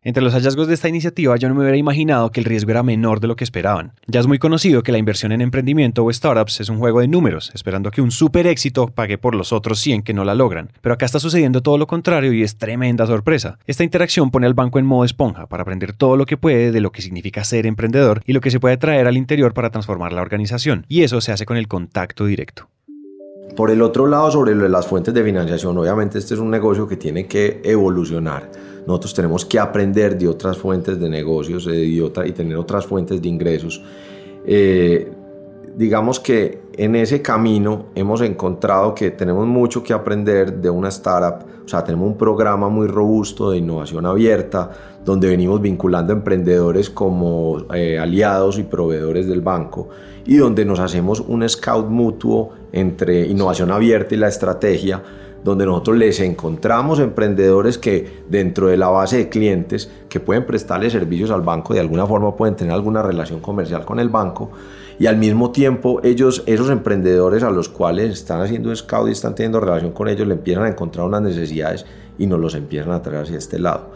Entre 0.06 0.22
los 0.22 0.34
hallazgos 0.34 0.68
de 0.68 0.74
esta 0.74 0.90
iniciativa 0.90 1.34
yo 1.38 1.48
no 1.48 1.54
me 1.54 1.62
hubiera 1.62 1.78
imaginado 1.78 2.30
que 2.30 2.38
el 2.38 2.44
riesgo 2.44 2.70
era 2.70 2.82
menor 2.82 3.20
de 3.20 3.26
lo 3.26 3.36
que 3.36 3.44
esperaban. 3.44 3.92
Ya 4.06 4.20
es 4.20 4.26
muy 4.26 4.38
conocido 4.38 4.82
que 4.82 4.92
la 4.92 4.98
inversión 4.98 5.32
en 5.32 5.40
emprendimiento 5.40 6.04
o 6.04 6.12
startups 6.12 6.60
es 6.60 6.68
un 6.68 6.76
juego 6.76 7.00
de 7.00 7.08
números, 7.08 7.50
esperando 7.54 7.90
que 7.90 8.02
un 8.02 8.10
super 8.10 8.46
éxito 8.46 8.88
pague 8.88 9.16
por 9.16 9.34
los 9.34 9.50
otros 9.50 9.78
100 9.78 10.02
que 10.02 10.12
no 10.12 10.24
la 10.24 10.34
logran. 10.34 10.70
Pero 10.82 10.92
acá 10.92 11.06
está 11.06 11.20
sucediendo 11.20 11.62
todo 11.62 11.78
lo 11.78 11.86
contrario 11.86 12.34
y 12.34 12.42
es 12.42 12.58
tremenda 12.58 13.06
sorpresa. 13.06 13.58
Esta 13.66 13.82
interacción 13.82 14.30
pone 14.30 14.46
al 14.46 14.52
banco 14.52 14.78
en 14.78 14.84
modo 14.84 15.06
esponja 15.06 15.46
para 15.46 15.62
aprender 15.62 15.94
todo 15.94 16.18
lo 16.18 16.26
que 16.26 16.36
puede 16.36 16.70
de 16.70 16.82
lo 16.82 16.92
que 16.92 17.00
significa 17.00 17.42
ser 17.42 17.64
emprendedor 17.64 18.20
y 18.26 18.34
lo 18.34 18.42
que 18.42 18.50
se 18.50 18.60
puede 18.60 18.76
traer 18.76 19.06
al 19.06 19.16
interior 19.16 19.54
para 19.54 19.70
transformar 19.70 20.12
la 20.12 20.20
organización. 20.20 20.84
Y 20.86 21.04
eso 21.04 21.22
se 21.22 21.32
hace 21.32 21.46
con 21.46 21.56
el 21.56 21.66
contacto 21.66 22.26
directo. 22.26 22.68
Por 23.56 23.70
el 23.70 23.82
otro 23.82 24.06
lado, 24.06 24.30
sobre 24.30 24.54
las 24.68 24.86
fuentes 24.86 25.14
de 25.14 25.22
financiación, 25.22 25.78
obviamente 25.78 26.18
este 26.18 26.34
es 26.34 26.40
un 26.40 26.50
negocio 26.50 26.88
que 26.88 26.96
tiene 26.96 27.26
que 27.26 27.60
evolucionar 27.62 28.50
nosotros 28.86 29.14
tenemos 29.14 29.44
que 29.44 29.58
aprender 29.58 30.18
de 30.18 30.28
otras 30.28 30.58
fuentes 30.58 31.00
de 31.00 31.08
negocios 31.08 31.66
eh, 31.66 31.84
y, 31.84 32.32
tener 32.32 32.56
otras 32.56 32.86
fuentes 32.86 33.20
de 33.20 33.28
ingresos. 33.28 33.82
Eh, 34.46 35.10
digamos 35.76 36.20
que 36.20 36.62
en 36.76 36.94
ese 36.94 37.20
camino 37.20 37.86
hemos 37.94 38.20
encontrado 38.20 38.94
que 38.94 39.10
tenemos 39.10 39.46
mucho 39.46 39.82
que 39.82 39.92
aprender 39.92 40.54
de 40.54 40.70
una 40.70 40.88
startup, 40.88 41.46
o 41.64 41.68
sea, 41.68 41.82
tenemos 41.82 42.08
un 42.08 42.16
programa 42.16 42.68
muy 42.68 42.86
robusto 42.86 43.50
de 43.50 43.58
innovación 43.58 44.06
abierta, 44.06 44.70
donde 45.04 45.28
venimos 45.28 45.60
vinculando 45.60 46.12
emprendedores 46.12 46.90
como 46.90 47.64
eh, 47.74 47.98
aliados 47.98 48.58
y 48.58 48.62
proveedores 48.62 49.26
del 49.26 49.40
banco, 49.40 49.88
y 50.24 50.36
donde 50.36 50.64
nos 50.64 50.78
hacemos 50.78 51.20
un 51.20 51.46
scout 51.48 51.88
mutuo 51.88 52.52
entre 52.72 53.26
innovación 53.26 53.70
abierta 53.70 54.14
y 54.14 54.18
la 54.18 54.28
estrategia, 54.28 55.02
donde 55.42 55.66
nosotros 55.66 55.98
les 55.98 56.20
encontramos 56.20 57.00
emprendedores 57.00 57.76
que 57.76 58.22
dentro 58.30 58.68
de 58.68 58.78
la 58.78 58.88
base 58.88 59.18
de 59.18 59.28
clientes 59.28 59.90
que 60.08 60.20
pueden 60.20 60.46
prestarle 60.46 60.88
servicios 60.88 61.30
al 61.30 61.42
banco, 61.42 61.74
de 61.74 61.80
alguna 61.80 62.06
forma 62.06 62.34
pueden 62.34 62.56
tener 62.56 62.72
alguna 62.72 63.02
relación 63.02 63.40
comercial 63.40 63.84
con 63.84 64.00
el 64.00 64.08
banco 64.08 64.50
y 64.98 65.06
al 65.06 65.16
mismo 65.16 65.50
tiempo 65.50 66.00
ellos, 66.04 66.42
esos 66.46 66.70
emprendedores 66.70 67.42
a 67.42 67.50
los 67.50 67.68
cuales 67.68 68.12
están 68.12 68.40
haciendo 68.40 68.74
scout 68.74 69.08
y 69.08 69.12
están 69.12 69.34
teniendo 69.34 69.60
relación 69.60 69.92
con 69.92 70.08
ellos, 70.08 70.26
le 70.26 70.34
empiezan 70.34 70.64
a 70.64 70.68
encontrar 70.68 71.06
unas 71.06 71.22
necesidades 71.22 71.84
y 72.18 72.26
nos 72.26 72.40
los 72.40 72.54
empiezan 72.54 72.92
a 72.92 73.02
traer 73.02 73.24
hacia 73.24 73.38
este 73.38 73.58
lado. 73.58 73.90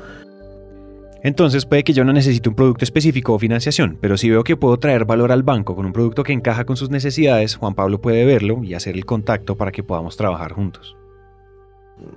Entonces 1.23 1.67
puede 1.67 1.83
que 1.83 1.93
yo 1.93 2.05
no 2.05 2.13
necesite 2.13 2.49
un 2.49 2.55
producto 2.55 2.85
específico 2.85 3.35
o 3.35 3.39
financiación, 3.39 3.99
pero 4.01 4.17
si 4.17 4.31
veo 4.31 4.45
que 4.45 4.57
puedo 4.57 4.77
traer 4.79 5.05
valor 5.05 5.33
al 5.33 5.43
banco 5.43 5.75
con 5.75 5.85
un 5.85 5.93
producto 5.93 6.23
que 6.23 6.33
encaja 6.33 6.65
con 6.65 6.77
sus 6.77 6.91
necesidades, 6.91 7.57
Juan 7.57 7.75
Pablo 7.75 8.01
puede 8.01 8.25
verlo 8.25 8.63
y 8.63 8.75
hacer 8.75 8.95
el 8.95 9.05
contacto 9.05 9.57
para 9.57 9.73
que 9.73 9.83
podamos 9.83 10.17
trabajar 10.17 10.53
juntos 10.53 10.97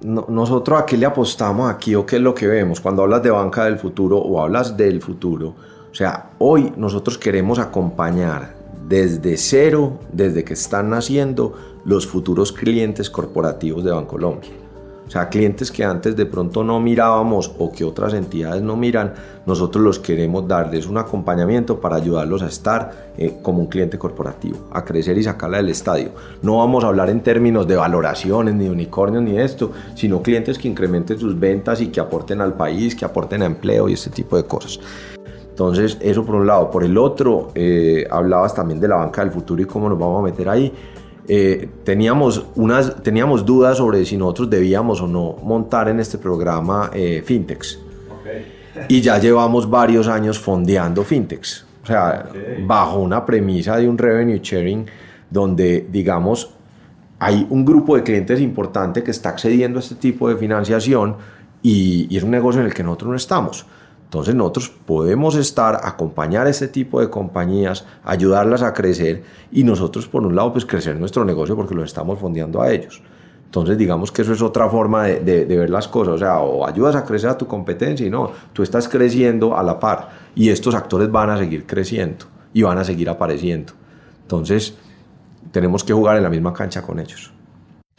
nosotros 0.03 0.79
a 0.79 0.85
qué 0.85 0.97
le 0.97 1.05
apostamos 1.05 1.69
aquí 1.69 1.95
o 1.95 2.05
qué 2.05 2.17
es 2.17 2.21
lo 2.21 2.35
que 2.35 2.47
vemos 2.47 2.79
cuando 2.79 3.03
hablas 3.03 3.23
de 3.23 3.31
banca 3.31 3.65
del 3.65 3.77
futuro 3.77 4.17
o 4.17 4.41
hablas 4.41 4.77
del 4.77 5.01
futuro. 5.01 5.55
O 5.91 5.93
sea, 5.93 6.31
hoy 6.37 6.71
nosotros 6.77 7.17
queremos 7.17 7.59
acompañar 7.59 8.60
desde 8.87 9.37
cero, 9.37 9.99
desde 10.11 10.43
que 10.43 10.53
están 10.53 10.89
naciendo, 10.89 11.53
los 11.85 12.07
futuros 12.07 12.51
clientes 12.51 13.09
corporativos 13.09 13.83
de 13.83 13.91
Bancolombia. 13.91 14.61
O 15.11 15.13
sea, 15.13 15.27
clientes 15.27 15.71
que 15.71 15.83
antes 15.83 16.15
de 16.15 16.25
pronto 16.25 16.63
no 16.63 16.79
mirábamos 16.79 17.51
o 17.59 17.69
que 17.69 17.83
otras 17.83 18.13
entidades 18.13 18.61
no 18.61 18.77
miran, 18.77 19.13
nosotros 19.45 19.83
los 19.83 19.99
queremos 19.99 20.47
darles 20.47 20.87
un 20.87 20.97
acompañamiento 20.97 21.81
para 21.81 21.97
ayudarlos 21.97 22.41
a 22.41 22.47
estar 22.47 23.11
eh, 23.17 23.39
como 23.41 23.59
un 23.59 23.67
cliente 23.67 23.99
corporativo, 23.99 24.69
a 24.71 24.85
crecer 24.85 25.17
y 25.17 25.23
sacarla 25.23 25.57
del 25.57 25.67
estadio. 25.67 26.11
No 26.41 26.59
vamos 26.59 26.85
a 26.85 26.87
hablar 26.87 27.09
en 27.09 27.19
términos 27.19 27.67
de 27.67 27.75
valoraciones, 27.75 28.55
ni 28.55 28.63
de 28.63 28.71
unicornios, 28.71 29.21
ni 29.21 29.37
esto, 29.37 29.73
sino 29.95 30.21
clientes 30.21 30.57
que 30.57 30.69
incrementen 30.69 31.19
sus 31.19 31.37
ventas 31.37 31.81
y 31.81 31.87
que 31.87 31.99
aporten 31.99 32.39
al 32.39 32.53
país, 32.53 32.95
que 32.95 33.03
aporten 33.03 33.41
a 33.41 33.47
empleo 33.47 33.89
y 33.89 33.93
este 33.95 34.11
tipo 34.11 34.37
de 34.37 34.45
cosas. 34.45 34.79
Entonces, 35.61 35.99
eso 36.01 36.25
por 36.25 36.33
un 36.33 36.47
lado. 36.47 36.71
Por 36.71 36.83
el 36.83 36.97
otro, 36.97 37.51
eh, 37.53 38.07
hablabas 38.09 38.55
también 38.55 38.79
de 38.79 38.87
la 38.87 38.95
banca 38.95 39.21
del 39.21 39.29
futuro 39.29 39.61
y 39.61 39.65
cómo 39.65 39.89
nos 39.89 39.99
vamos 39.99 40.19
a 40.19 40.23
meter 40.23 40.49
ahí. 40.49 40.73
Eh, 41.27 41.69
teníamos, 41.83 42.43
unas, 42.55 43.03
teníamos 43.03 43.45
dudas 43.45 43.77
sobre 43.77 44.03
si 44.03 44.17
nosotros 44.17 44.49
debíamos 44.49 45.01
o 45.01 45.07
no 45.07 45.35
montar 45.43 45.87
en 45.89 45.99
este 45.99 46.17
programa 46.17 46.89
eh, 46.95 47.21
fintechs. 47.23 47.79
Y 48.87 49.01
ya 49.01 49.19
llevamos 49.19 49.69
varios 49.69 50.07
años 50.07 50.39
fondeando 50.39 51.03
fintechs. 51.03 51.63
O 51.83 51.85
sea, 51.85 52.27
bajo 52.65 52.97
una 52.97 53.23
premisa 53.23 53.77
de 53.77 53.87
un 53.87 53.99
revenue 53.99 54.39
sharing 54.41 54.87
donde, 55.29 55.87
digamos, 55.91 56.55
hay 57.19 57.45
un 57.51 57.63
grupo 57.63 57.95
de 57.95 58.01
clientes 58.01 58.41
importante 58.41 59.03
que 59.03 59.11
está 59.11 59.29
accediendo 59.29 59.77
a 59.77 59.81
este 59.81 59.93
tipo 59.93 60.27
de 60.27 60.37
financiación 60.37 61.17
y, 61.61 62.07
y 62.09 62.17
es 62.17 62.23
un 62.23 62.31
negocio 62.31 62.61
en 62.61 62.65
el 62.65 62.73
que 62.73 62.81
nosotros 62.81 63.11
no 63.11 63.15
estamos. 63.15 63.67
Entonces 64.11 64.35
nosotros 64.35 64.69
podemos 64.85 65.37
estar, 65.37 65.79
acompañar 65.85 66.45
a 66.45 66.49
este 66.49 66.67
tipo 66.67 66.99
de 66.99 67.09
compañías, 67.09 67.85
ayudarlas 68.03 68.61
a 68.61 68.73
crecer 68.73 69.23
y 69.53 69.63
nosotros 69.63 70.05
por 70.05 70.25
un 70.25 70.35
lado 70.35 70.51
pues 70.51 70.65
crecer 70.65 70.99
nuestro 70.99 71.23
negocio 71.23 71.55
porque 71.55 71.73
lo 71.73 71.81
estamos 71.85 72.19
fondeando 72.19 72.61
a 72.61 72.73
ellos. 72.73 73.01
Entonces 73.45 73.77
digamos 73.77 74.11
que 74.11 74.23
eso 74.23 74.33
es 74.33 74.41
otra 74.41 74.67
forma 74.67 75.05
de, 75.05 75.45
ver 75.45 75.69
las 75.69 75.87
cosas, 75.87 76.15
o 76.15 76.17
sea, 76.17 76.39
o 76.39 76.67
ayudas 76.67 76.97
a 76.97 77.05
crecer 77.05 77.29
a 77.29 77.37
tu 77.37 77.47
competencia 77.47 78.05
y 78.05 78.09
no, 78.09 78.31
tú 78.51 78.63
estás 78.63 78.89
creciendo 78.89 79.55
a 79.55 79.63
la 79.63 79.79
par 79.79 80.09
y 80.35 80.49
estos 80.49 80.75
actores 80.75 81.09
van 81.09 81.29
a 81.29 81.37
seguir 81.37 81.65
creciendo 81.65 82.25
y 82.51 82.63
van 82.63 82.79
a 82.79 82.83
seguir 82.83 83.07
apareciendo. 83.07 83.71
Entonces 84.23 84.75
tenemos 85.53 85.85
que 85.85 85.93
jugar 85.93 86.17
en 86.17 86.23
la 86.23 86.29
misma 86.29 86.51
cancha 86.51 86.81
con 86.81 86.99
ellos. 86.99 87.31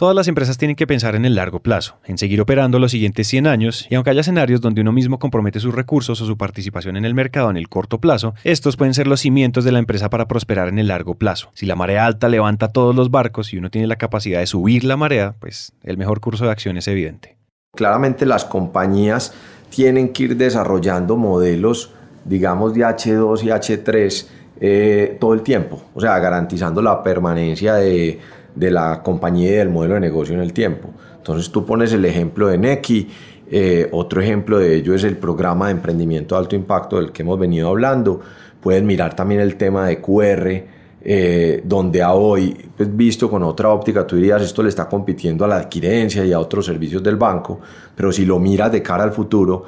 Todas 0.03 0.17
las 0.17 0.27
empresas 0.27 0.59
tienen 0.59 0.75
que 0.75 0.89
pensar 0.89 1.15
en 1.15 1.25
el 1.25 1.37
largo 1.37 1.61
plazo, 1.61 1.95
en 2.05 2.19
seguir 2.19 2.41
operando 2.41 2.81
los 2.81 2.91
siguientes 2.91 3.29
100 3.29 3.47
años, 3.47 3.87
y 3.89 3.95
aunque 3.95 4.11
haya 4.11 4.23
escenarios 4.23 4.61
donde 4.61 4.81
uno 4.81 4.91
mismo 4.91 5.21
compromete 5.21 5.61
sus 5.61 5.73
recursos 5.73 6.21
o 6.21 6.27
su 6.27 6.37
participación 6.37 6.97
en 6.97 7.05
el 7.05 7.15
mercado 7.15 7.51
en 7.51 7.57
el 7.57 7.69
corto 7.69 8.01
plazo, 8.01 8.35
estos 8.43 8.77
pueden 8.77 8.95
ser 8.95 9.07
los 9.07 9.21
cimientos 9.21 9.63
de 9.63 9.71
la 9.71 9.79
empresa 9.79 10.11
para 10.11 10.27
prosperar 10.27 10.67
en 10.67 10.81
el 10.81 10.89
largo 10.89 11.15
plazo. 11.15 11.51
Si 11.55 11.67
la 11.67 11.77
marea 11.77 12.05
alta 12.05 12.29
levanta 12.29 12.67
todos 12.67 12.97
los 12.97 13.13
barcos 13.13 13.53
y 13.53 13.59
uno 13.59 13.71
tiene 13.71 13.87
la 13.87 13.95
capacidad 13.95 14.41
de 14.41 14.49
subir 14.49 14.83
la 14.83 14.97
marea, 14.97 15.37
pues 15.39 15.73
el 15.85 15.99
mejor 15.99 16.19
curso 16.19 16.47
de 16.47 16.51
acción 16.51 16.77
es 16.77 16.89
evidente. 16.89 17.37
Claramente 17.77 18.27
las 18.27 18.45
compañías 18.45 19.33
tienen 19.71 20.13
que 20.13 20.25
ir 20.25 20.37
desarrollando 20.37 21.17
modelos, 21.17 21.93
digamos, 22.25 22.75
de 22.75 22.81
H2 22.81 23.45
y 23.45 23.47
H3 23.51 24.27
eh, 24.61 25.17
todo 25.21 25.35
el 25.35 25.43
tiempo, 25.43 25.81
o 25.95 26.01
sea, 26.01 26.19
garantizando 26.19 26.83
la 26.83 27.05
permanencia 27.05 27.75
de 27.75 28.19
de 28.55 28.71
la 28.71 29.03
compañía 29.03 29.51
y 29.51 29.55
del 29.55 29.71
modelo 29.71 29.95
de 29.95 30.01
negocio 30.01 30.35
en 30.35 30.41
el 30.41 30.53
tiempo. 30.53 30.91
Entonces 31.17 31.51
tú 31.51 31.65
pones 31.65 31.93
el 31.93 32.05
ejemplo 32.05 32.49
de 32.49 32.59
Neki, 32.59 33.09
eh, 33.55 33.89
otro 33.93 34.23
ejemplo 34.23 34.59
de 34.59 34.77
ello 34.77 34.95
es 34.95 35.05
el 35.05 35.19
programa 35.19 35.67
de 35.67 35.73
emprendimiento 35.73 36.35
de 36.35 36.41
alto 36.41 36.57
impacto 36.57 36.97
del 36.97 37.13
que 37.13 37.23
hemos 37.23 37.39
venido 37.39 37.69
hablando. 37.69 38.21
Pueden 38.61 38.87
mirar 38.87 39.15
también 39.15 39.41
el 39.41 39.57
tema 39.57 39.87
de 39.87 40.01
QR, 40.01 40.65
eh, 41.05 41.63
donde 41.65 42.03
a 42.03 42.13
hoy, 42.15 42.57
pues 42.77 42.97
visto 42.97 43.29
con 43.29 43.43
otra 43.43 43.69
óptica, 43.69 44.07
tú 44.07 44.17
dirías 44.17 44.41
esto 44.41 44.63
le 44.63 44.69
está 44.69 44.89
compitiendo 44.89 45.45
a 45.45 45.49
la 45.49 45.57
adquirencia 45.57 46.25
y 46.25 46.33
a 46.33 46.39
otros 46.39 46.65
servicios 46.65 47.03
del 47.03 47.17
banco, 47.17 47.61
pero 47.95 48.11
si 48.11 48.25
lo 48.25 48.39
miras 48.39 48.73
de 48.73 48.83
cara 48.83 49.05
al 49.05 49.13
futuro, 49.13 49.65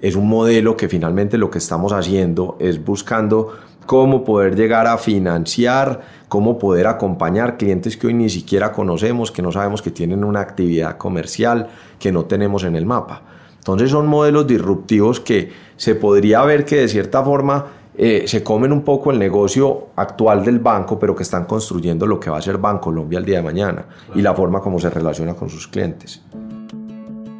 es 0.00 0.16
un 0.16 0.28
modelo 0.28 0.76
que 0.76 0.88
finalmente 0.88 1.38
lo 1.38 1.50
que 1.50 1.58
estamos 1.58 1.92
haciendo 1.92 2.56
es 2.58 2.82
buscando 2.84 3.52
cómo 3.88 4.22
poder 4.22 4.54
llegar 4.54 4.86
a 4.86 4.98
financiar, 4.98 6.02
cómo 6.28 6.58
poder 6.58 6.86
acompañar 6.86 7.56
clientes 7.56 7.96
que 7.96 8.08
hoy 8.08 8.12
ni 8.12 8.28
siquiera 8.28 8.70
conocemos, 8.70 9.32
que 9.32 9.40
no 9.40 9.50
sabemos 9.50 9.80
que 9.80 9.90
tienen 9.90 10.24
una 10.24 10.40
actividad 10.40 10.98
comercial 10.98 11.68
que 11.98 12.12
no 12.12 12.26
tenemos 12.26 12.64
en 12.64 12.76
el 12.76 12.84
mapa. 12.84 13.22
Entonces 13.56 13.90
son 13.90 14.06
modelos 14.06 14.46
disruptivos 14.46 15.20
que 15.20 15.50
se 15.78 15.94
podría 15.94 16.42
ver 16.42 16.66
que 16.66 16.76
de 16.76 16.88
cierta 16.88 17.24
forma 17.24 17.64
eh, 17.96 18.24
se 18.26 18.42
comen 18.42 18.72
un 18.72 18.82
poco 18.82 19.10
el 19.10 19.18
negocio 19.18 19.86
actual 19.96 20.44
del 20.44 20.58
banco, 20.58 20.98
pero 20.98 21.16
que 21.16 21.22
están 21.22 21.46
construyendo 21.46 22.06
lo 22.06 22.20
que 22.20 22.28
va 22.28 22.36
a 22.36 22.42
ser 22.42 22.58
Banco 22.58 22.82
Colombia 22.82 23.18
el 23.18 23.24
día 23.24 23.38
de 23.38 23.42
mañana 23.42 23.86
y 24.14 24.20
la 24.20 24.34
forma 24.34 24.60
como 24.60 24.78
se 24.78 24.90
relaciona 24.90 25.32
con 25.32 25.48
sus 25.48 25.66
clientes. 25.66 26.22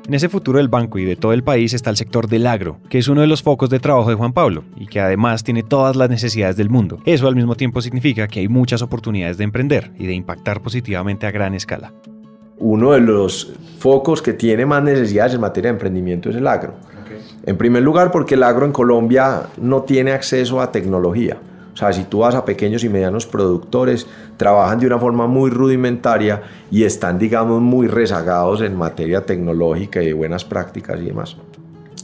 En 0.08 0.14
ese 0.14 0.30
futuro 0.30 0.56
del 0.56 0.68
banco 0.68 0.98
y 0.98 1.04
de 1.04 1.16
todo 1.16 1.34
el 1.34 1.44
país 1.44 1.74
está 1.74 1.90
el 1.90 1.98
sector 1.98 2.28
del 2.28 2.46
agro, 2.46 2.78
que 2.88 2.96
es 2.96 3.08
uno 3.08 3.20
de 3.20 3.26
los 3.26 3.42
focos 3.42 3.68
de 3.68 3.78
trabajo 3.78 4.08
de 4.08 4.16
Juan 4.16 4.32
Pablo 4.32 4.64
y 4.74 4.86
que 4.86 5.00
además 5.00 5.44
tiene 5.44 5.62
todas 5.62 5.96
las 5.96 6.08
necesidades 6.08 6.56
del 6.56 6.70
mundo. 6.70 6.98
Eso 7.04 7.28
al 7.28 7.36
mismo 7.36 7.56
tiempo 7.56 7.82
significa 7.82 8.26
que 8.26 8.40
hay 8.40 8.48
muchas 8.48 8.80
oportunidades 8.80 9.36
de 9.36 9.44
emprender 9.44 9.90
y 9.98 10.06
de 10.06 10.14
impactar 10.14 10.62
positivamente 10.62 11.26
a 11.26 11.30
gran 11.30 11.52
escala. 11.52 11.92
Uno 12.56 12.92
de 12.92 13.00
los 13.00 13.52
focos 13.78 14.22
que 14.22 14.32
tiene 14.32 14.64
más 14.64 14.82
necesidades 14.82 15.34
en 15.34 15.42
materia 15.42 15.68
de 15.68 15.74
emprendimiento 15.76 16.30
es 16.30 16.36
el 16.36 16.46
agro. 16.46 16.72
En 17.44 17.58
primer 17.58 17.82
lugar 17.82 18.10
porque 18.10 18.36
el 18.36 18.44
agro 18.44 18.64
en 18.64 18.72
Colombia 18.72 19.42
no 19.58 19.82
tiene 19.82 20.12
acceso 20.12 20.62
a 20.62 20.72
tecnología. 20.72 21.36
O 21.78 21.80
sea, 21.80 21.92
si 21.92 22.02
tú 22.02 22.18
vas 22.18 22.34
a 22.34 22.44
pequeños 22.44 22.82
y 22.82 22.88
medianos 22.88 23.24
productores, 23.24 24.04
trabajan 24.36 24.80
de 24.80 24.88
una 24.88 24.98
forma 24.98 25.28
muy 25.28 25.48
rudimentaria 25.48 26.42
y 26.72 26.82
están, 26.82 27.20
digamos, 27.20 27.62
muy 27.62 27.86
rezagados 27.86 28.62
en 28.62 28.74
materia 28.74 29.24
tecnológica 29.24 30.02
y 30.02 30.06
de 30.06 30.12
buenas 30.12 30.44
prácticas 30.44 30.98
y 31.00 31.04
demás. 31.04 31.36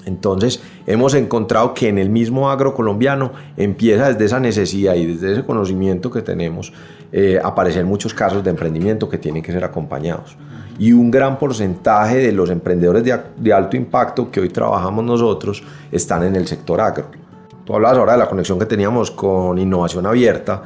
Entonces, 0.06 0.62
hemos 0.86 1.14
encontrado 1.14 1.74
que 1.74 1.88
en 1.88 1.98
el 1.98 2.08
mismo 2.08 2.50
agro 2.50 2.72
colombiano 2.72 3.32
empieza 3.56 4.12
desde 4.12 4.26
esa 4.26 4.38
necesidad 4.38 4.94
y 4.94 5.06
desde 5.06 5.32
ese 5.32 5.42
conocimiento 5.42 6.08
que 6.08 6.22
tenemos 6.22 6.72
eh, 7.10 7.40
aparecer 7.42 7.84
muchos 7.84 8.14
casos 8.14 8.44
de 8.44 8.50
emprendimiento 8.50 9.08
que 9.08 9.18
tienen 9.18 9.42
que 9.42 9.50
ser 9.50 9.64
acompañados. 9.64 10.36
Y 10.78 10.92
un 10.92 11.10
gran 11.10 11.36
porcentaje 11.36 12.18
de 12.18 12.30
los 12.30 12.48
emprendedores 12.48 13.02
de, 13.02 13.18
de 13.38 13.52
alto 13.52 13.76
impacto 13.76 14.30
que 14.30 14.38
hoy 14.38 14.50
trabajamos 14.50 15.04
nosotros 15.04 15.64
están 15.90 16.22
en 16.22 16.36
el 16.36 16.46
sector 16.46 16.80
agro. 16.80 17.23
Tú 17.64 17.74
hablabas 17.74 17.98
ahora 17.98 18.12
de 18.12 18.18
la 18.18 18.28
conexión 18.28 18.58
que 18.58 18.66
teníamos 18.66 19.10
con 19.10 19.58
innovación 19.58 20.06
abierta 20.06 20.62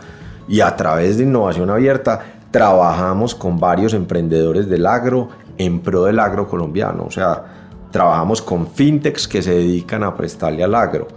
y 0.49 0.61
a 0.61 0.75
través 0.75 1.19
de 1.19 1.25
innovación 1.25 1.71
abierta 1.71 2.21
trabajamos 2.51 3.35
con 3.35 3.61
varios 3.61 3.95
emprendedores 3.95 4.69
del 4.69 4.87
agro 4.87 5.29
en 5.57 5.81
pro 5.81 6.05
del 6.05 6.19
agro 6.19 6.49
colombiano. 6.49 7.05
O 7.05 7.11
sea, 7.11 7.45
trabajamos 7.91 8.43
con 8.43 8.67
fintechs 8.67 9.29
que 9.29 9.43
se 9.43 9.53
dedican 9.53 10.03
a 10.03 10.17
prestarle 10.17 10.65
al 10.65 10.75
agro. 10.75 11.09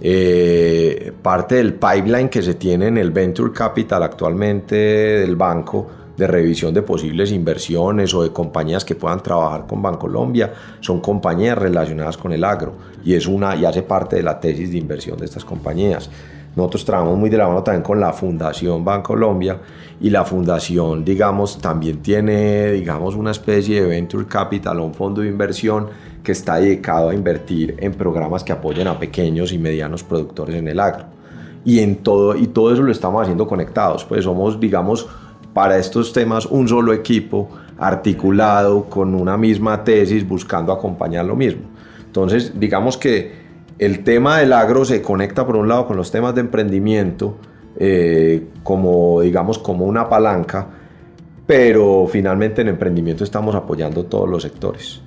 Eh, 0.00 1.12
parte 1.22 1.54
del 1.54 1.74
pipeline 1.74 2.28
que 2.28 2.42
se 2.42 2.54
tiene 2.54 2.88
en 2.88 2.98
el 2.98 3.12
Venture 3.12 3.52
Capital 3.52 4.02
actualmente 4.02 4.74
del 4.74 5.36
banco 5.36 5.86
de 6.16 6.26
revisión 6.26 6.74
de 6.74 6.82
posibles 6.82 7.32
inversiones 7.32 8.14
o 8.14 8.22
de 8.22 8.32
compañías 8.32 8.84
que 8.84 8.94
puedan 8.94 9.22
trabajar 9.22 9.66
con 9.66 9.82
Bancolombia 9.82 10.52
son 10.80 11.00
compañías 11.00 11.56
relacionadas 11.56 12.16
con 12.16 12.32
el 12.32 12.44
agro 12.44 12.74
y 13.04 13.14
es 13.14 13.26
una 13.26 13.56
y 13.56 13.64
hace 13.64 13.82
parte 13.82 14.16
de 14.16 14.22
la 14.22 14.38
tesis 14.38 14.70
de 14.70 14.78
inversión 14.78 15.18
de 15.18 15.24
estas 15.24 15.44
compañías. 15.44 16.10
Nosotros 16.54 16.84
trabajamos 16.84 17.18
muy 17.18 17.30
de 17.30 17.38
la 17.38 17.48
mano 17.48 17.62
también 17.62 17.82
con 17.82 17.98
la 17.98 18.12
Fundación 18.12 18.84
Bancolombia 18.84 19.58
y 20.02 20.10
la 20.10 20.24
fundación, 20.24 21.02
digamos, 21.02 21.58
también 21.58 22.02
tiene, 22.02 22.72
digamos, 22.72 23.14
una 23.14 23.30
especie 23.30 23.80
de 23.80 23.88
venture 23.88 24.26
capital 24.26 24.80
o 24.80 24.84
un 24.84 24.92
fondo 24.92 25.22
de 25.22 25.28
inversión 25.28 25.86
que 26.22 26.32
está 26.32 26.56
dedicado 26.56 27.08
a 27.08 27.14
invertir 27.14 27.76
en 27.78 27.94
programas 27.94 28.44
que 28.44 28.52
apoyen 28.52 28.86
a 28.86 28.98
pequeños 28.98 29.52
y 29.52 29.58
medianos 29.58 30.02
productores 30.02 30.56
en 30.56 30.68
el 30.68 30.78
agro. 30.78 31.06
Y, 31.64 31.78
en 31.78 31.96
todo, 31.96 32.36
y 32.36 32.48
todo 32.48 32.72
eso 32.72 32.82
lo 32.82 32.92
estamos 32.92 33.22
haciendo 33.22 33.46
conectados, 33.46 34.04
pues 34.04 34.24
somos, 34.24 34.60
digamos, 34.60 35.08
para 35.54 35.78
estos 35.78 36.12
temas 36.12 36.46
un 36.46 36.68
solo 36.68 36.92
equipo 36.92 37.48
articulado 37.78 38.84
con 38.84 39.14
una 39.14 39.36
misma 39.36 39.84
tesis 39.84 40.26
buscando 40.26 40.72
acompañar 40.72 41.24
lo 41.24 41.36
mismo. 41.36 41.62
Entonces, 42.06 42.58
digamos 42.58 42.96
que 42.96 43.42
el 43.78 44.04
tema 44.04 44.38
del 44.38 44.52
agro 44.52 44.84
se 44.84 45.02
conecta 45.02 45.46
por 45.46 45.56
un 45.56 45.68
lado 45.68 45.86
con 45.86 45.96
los 45.96 46.10
temas 46.10 46.34
de 46.34 46.42
emprendimiento, 46.42 47.36
eh, 47.78 48.48
como 48.62 49.20
digamos 49.22 49.58
como 49.58 49.86
una 49.86 50.08
palanca, 50.08 50.68
pero 51.46 52.06
finalmente 52.08 52.62
en 52.62 52.68
emprendimiento 52.68 53.24
estamos 53.24 53.54
apoyando 53.54 54.04
todos 54.04 54.28
los 54.28 54.42
sectores. 54.42 55.02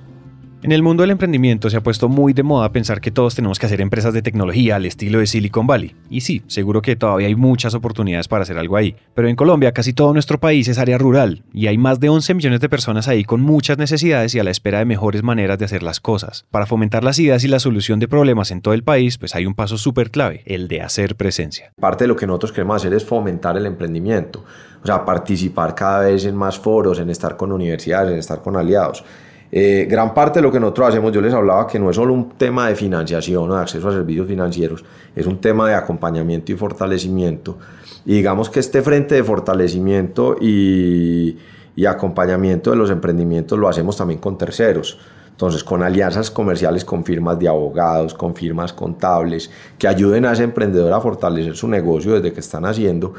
En 0.66 0.72
el 0.72 0.82
mundo 0.82 1.04
del 1.04 1.12
emprendimiento 1.12 1.70
se 1.70 1.76
ha 1.76 1.80
puesto 1.80 2.08
muy 2.08 2.32
de 2.32 2.42
moda 2.42 2.72
pensar 2.72 3.00
que 3.00 3.12
todos 3.12 3.36
tenemos 3.36 3.60
que 3.60 3.66
hacer 3.66 3.80
empresas 3.80 4.12
de 4.12 4.20
tecnología 4.20 4.74
al 4.74 4.84
estilo 4.84 5.20
de 5.20 5.28
Silicon 5.28 5.64
Valley. 5.64 5.94
Y 6.10 6.22
sí, 6.22 6.42
seguro 6.48 6.82
que 6.82 6.96
todavía 6.96 7.28
hay 7.28 7.36
muchas 7.36 7.72
oportunidades 7.74 8.26
para 8.26 8.42
hacer 8.42 8.58
algo 8.58 8.76
ahí. 8.76 8.96
Pero 9.14 9.28
en 9.28 9.36
Colombia 9.36 9.70
casi 9.70 9.92
todo 9.92 10.12
nuestro 10.12 10.40
país 10.40 10.66
es 10.66 10.78
área 10.78 10.98
rural 10.98 11.44
y 11.54 11.68
hay 11.68 11.78
más 11.78 12.00
de 12.00 12.08
11 12.08 12.34
millones 12.34 12.58
de 12.58 12.68
personas 12.68 13.06
ahí 13.06 13.22
con 13.22 13.42
muchas 13.42 13.78
necesidades 13.78 14.34
y 14.34 14.40
a 14.40 14.42
la 14.42 14.50
espera 14.50 14.80
de 14.80 14.86
mejores 14.86 15.22
maneras 15.22 15.56
de 15.60 15.66
hacer 15.66 15.84
las 15.84 16.00
cosas. 16.00 16.46
Para 16.50 16.66
fomentar 16.66 17.04
las 17.04 17.20
ideas 17.20 17.44
y 17.44 17.46
la 17.46 17.60
solución 17.60 18.00
de 18.00 18.08
problemas 18.08 18.50
en 18.50 18.60
todo 18.60 18.74
el 18.74 18.82
país, 18.82 19.18
pues 19.18 19.36
hay 19.36 19.46
un 19.46 19.54
paso 19.54 19.78
súper 19.78 20.10
clave, 20.10 20.42
el 20.46 20.66
de 20.66 20.82
hacer 20.82 21.14
presencia. 21.14 21.70
Parte 21.78 22.02
de 22.02 22.08
lo 22.08 22.16
que 22.16 22.26
nosotros 22.26 22.50
queremos 22.50 22.74
hacer 22.74 22.92
es 22.92 23.04
fomentar 23.04 23.56
el 23.56 23.66
emprendimiento. 23.66 24.44
O 24.82 24.86
sea, 24.86 25.04
participar 25.04 25.76
cada 25.76 26.00
vez 26.00 26.24
en 26.24 26.34
más 26.34 26.58
foros, 26.58 26.98
en 26.98 27.08
estar 27.08 27.36
con 27.36 27.52
universidades, 27.52 28.12
en 28.12 28.18
estar 28.18 28.42
con 28.42 28.56
aliados. 28.56 29.04
Eh, 29.52 29.86
gran 29.88 30.12
parte 30.12 30.40
de 30.40 30.42
lo 30.42 30.50
que 30.50 30.58
nosotros 30.58 30.88
hacemos, 30.88 31.12
yo 31.12 31.20
les 31.20 31.32
hablaba 31.32 31.66
que 31.66 31.78
no 31.78 31.88
es 31.90 31.96
solo 31.96 32.12
un 32.12 32.30
tema 32.30 32.68
de 32.68 32.74
financiación 32.74 33.50
o 33.50 33.54
de 33.54 33.62
acceso 33.62 33.88
a 33.88 33.92
servicios 33.92 34.26
financieros, 34.26 34.84
es 35.14 35.26
un 35.26 35.40
tema 35.40 35.68
de 35.68 35.74
acompañamiento 35.74 36.52
y 36.52 36.56
fortalecimiento. 36.56 37.58
Y 38.04 38.14
digamos 38.14 38.50
que 38.50 38.60
este 38.60 38.82
frente 38.82 39.14
de 39.14 39.24
fortalecimiento 39.24 40.36
y, 40.40 41.38
y 41.76 41.86
acompañamiento 41.86 42.70
de 42.70 42.76
los 42.76 42.90
emprendimientos 42.90 43.58
lo 43.58 43.68
hacemos 43.68 43.96
también 43.96 44.20
con 44.20 44.36
terceros. 44.38 44.98
Entonces, 45.30 45.62
con 45.62 45.82
alianzas 45.82 46.30
comerciales 46.30 46.82
con 46.82 47.04
firmas 47.04 47.38
de 47.38 47.46
abogados, 47.46 48.14
con 48.14 48.34
firmas 48.34 48.72
contables, 48.72 49.50
que 49.78 49.86
ayuden 49.86 50.24
a 50.24 50.32
ese 50.32 50.44
emprendedor 50.44 50.90
a 50.94 51.00
fortalecer 51.00 51.54
su 51.54 51.68
negocio 51.68 52.14
desde 52.14 52.32
que 52.32 52.40
están 52.40 52.64
haciendo, 52.64 53.12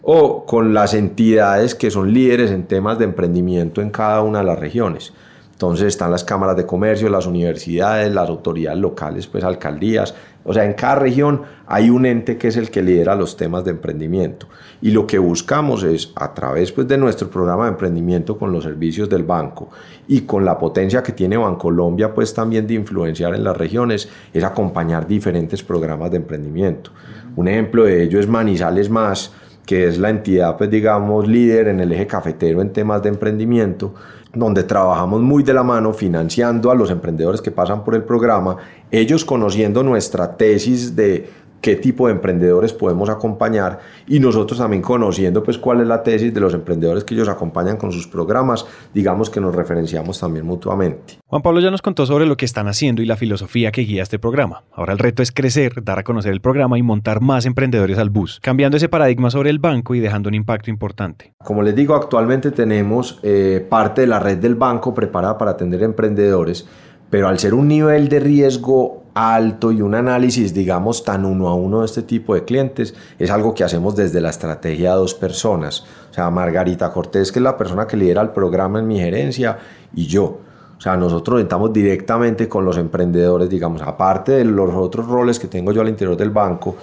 o 0.00 0.46
con 0.46 0.72
las 0.72 0.94
entidades 0.94 1.74
que 1.74 1.90
son 1.90 2.14
líderes 2.14 2.50
en 2.52 2.64
temas 2.64 2.98
de 2.98 3.04
emprendimiento 3.04 3.82
en 3.82 3.90
cada 3.90 4.22
una 4.22 4.38
de 4.38 4.46
las 4.46 4.58
regiones. 4.58 5.12
Entonces 5.58 5.88
están 5.88 6.12
las 6.12 6.22
cámaras 6.22 6.56
de 6.56 6.64
comercio, 6.64 7.08
las 7.08 7.26
universidades, 7.26 8.14
las 8.14 8.28
autoridades 8.28 8.78
locales, 8.78 9.26
pues 9.26 9.42
alcaldías. 9.42 10.14
O 10.44 10.54
sea, 10.54 10.64
en 10.64 10.74
cada 10.74 10.94
región 10.94 11.42
hay 11.66 11.90
un 11.90 12.06
ente 12.06 12.38
que 12.38 12.46
es 12.46 12.56
el 12.56 12.70
que 12.70 12.80
lidera 12.80 13.16
los 13.16 13.36
temas 13.36 13.64
de 13.64 13.72
emprendimiento. 13.72 14.46
Y 14.80 14.92
lo 14.92 15.04
que 15.04 15.18
buscamos 15.18 15.82
es, 15.82 16.12
a 16.14 16.32
través 16.32 16.70
pues, 16.70 16.86
de 16.86 16.96
nuestro 16.96 17.28
programa 17.28 17.64
de 17.64 17.70
emprendimiento 17.70 18.38
con 18.38 18.52
los 18.52 18.62
servicios 18.62 19.08
del 19.08 19.24
banco 19.24 19.68
y 20.06 20.20
con 20.20 20.44
la 20.44 20.56
potencia 20.56 21.02
que 21.02 21.10
tiene 21.10 21.36
Bancolombia, 21.36 22.14
pues 22.14 22.32
también 22.32 22.64
de 22.68 22.74
influenciar 22.74 23.34
en 23.34 23.42
las 23.42 23.56
regiones, 23.56 24.08
es 24.32 24.44
acompañar 24.44 25.08
diferentes 25.08 25.64
programas 25.64 26.12
de 26.12 26.18
emprendimiento. 26.18 26.92
Un 27.34 27.48
ejemplo 27.48 27.82
de 27.82 28.04
ello 28.04 28.20
es 28.20 28.28
Manizales 28.28 28.88
Más, 28.88 29.32
que 29.68 29.86
es 29.86 29.98
la 29.98 30.08
entidad, 30.08 30.56
pues 30.56 30.70
digamos, 30.70 31.28
líder 31.28 31.68
en 31.68 31.80
el 31.80 31.92
eje 31.92 32.06
cafetero 32.06 32.62
en 32.62 32.72
temas 32.72 33.02
de 33.02 33.10
emprendimiento 33.10 33.92
donde 34.32 34.62
trabajamos 34.62 35.20
muy 35.20 35.42
de 35.42 35.52
la 35.52 35.62
mano 35.62 35.92
financiando 35.92 36.70
a 36.70 36.74
los 36.74 36.90
emprendedores 36.90 37.42
que 37.42 37.50
pasan 37.50 37.84
por 37.84 37.94
el 37.94 38.02
programa, 38.02 38.56
ellos 38.90 39.26
conociendo 39.26 39.82
nuestra 39.82 40.38
tesis 40.38 40.96
de 40.96 41.28
qué 41.60 41.76
tipo 41.76 42.06
de 42.06 42.14
emprendedores 42.14 42.72
podemos 42.72 43.08
acompañar 43.08 43.80
y 44.06 44.20
nosotros 44.20 44.58
también 44.58 44.82
conociendo 44.82 45.42
pues 45.42 45.58
cuál 45.58 45.80
es 45.80 45.86
la 45.86 46.02
tesis 46.02 46.32
de 46.32 46.40
los 46.40 46.54
emprendedores 46.54 47.04
que 47.04 47.14
ellos 47.14 47.28
acompañan 47.28 47.76
con 47.76 47.92
sus 47.92 48.06
programas, 48.06 48.66
digamos 48.94 49.30
que 49.30 49.40
nos 49.40 49.54
referenciamos 49.54 50.20
también 50.20 50.46
mutuamente. 50.46 51.18
Juan 51.26 51.42
Pablo 51.42 51.60
ya 51.60 51.70
nos 51.70 51.82
contó 51.82 52.06
sobre 52.06 52.26
lo 52.26 52.36
que 52.36 52.44
están 52.44 52.68
haciendo 52.68 53.02
y 53.02 53.06
la 53.06 53.16
filosofía 53.16 53.70
que 53.70 53.82
guía 53.82 54.02
este 54.02 54.18
programa. 54.18 54.64
Ahora 54.72 54.92
el 54.92 54.98
reto 54.98 55.22
es 55.22 55.32
crecer, 55.32 55.82
dar 55.82 55.98
a 55.98 56.04
conocer 56.04 56.32
el 56.32 56.40
programa 56.40 56.78
y 56.78 56.82
montar 56.82 57.20
más 57.20 57.46
emprendedores 57.46 57.98
al 57.98 58.10
bus, 58.10 58.40
cambiando 58.40 58.76
ese 58.76 58.88
paradigma 58.88 59.30
sobre 59.30 59.50
el 59.50 59.58
banco 59.58 59.94
y 59.94 60.00
dejando 60.00 60.28
un 60.28 60.34
impacto 60.34 60.70
importante. 60.70 61.32
Como 61.44 61.62
les 61.62 61.74
digo, 61.74 61.94
actualmente 61.94 62.50
tenemos 62.50 63.20
eh, 63.22 63.66
parte 63.68 64.02
de 64.02 64.06
la 64.06 64.20
red 64.20 64.38
del 64.38 64.54
banco 64.54 64.94
preparada 64.94 65.36
para 65.36 65.52
atender 65.52 65.82
emprendedores, 65.82 66.66
pero 67.10 67.28
al 67.28 67.38
ser 67.38 67.54
un 67.54 67.68
nivel 67.68 68.08
de 68.08 68.20
riesgo 68.20 69.04
alto 69.18 69.72
y 69.72 69.82
un 69.82 69.96
análisis, 69.96 70.54
digamos, 70.54 71.02
tan 71.02 71.24
uno 71.24 71.48
a 71.48 71.54
uno 71.54 71.80
de 71.80 71.86
este 71.86 72.02
tipo 72.02 72.34
de 72.34 72.44
clientes, 72.44 72.94
es 73.18 73.30
algo 73.30 73.52
que 73.52 73.64
hacemos 73.64 73.96
desde 73.96 74.20
la 74.20 74.30
estrategia 74.30 74.92
de 74.92 74.96
dos 74.98 75.14
personas. 75.14 75.84
O 76.10 76.14
sea, 76.14 76.30
Margarita 76.30 76.92
Cortés, 76.92 77.32
que 77.32 77.40
es 77.40 77.42
la 77.42 77.56
persona 77.56 77.86
que 77.86 77.96
lidera 77.96 78.22
el 78.22 78.30
programa 78.30 78.78
en 78.78 78.86
mi 78.86 78.98
gerencia, 78.98 79.58
y 79.92 80.06
yo. 80.06 80.38
O 80.76 80.80
sea, 80.80 80.96
nosotros 80.96 81.40
estamos 81.40 81.72
directamente 81.72 82.48
con 82.48 82.64
los 82.64 82.78
emprendedores, 82.78 83.50
digamos, 83.50 83.82
aparte 83.82 84.30
de 84.32 84.44
los 84.44 84.72
otros 84.72 85.08
roles 85.08 85.40
que 85.40 85.48
tengo 85.48 85.72
yo 85.72 85.80
al 85.80 85.88
interior 85.88 86.16
del 86.16 86.30
banco, 86.30 86.76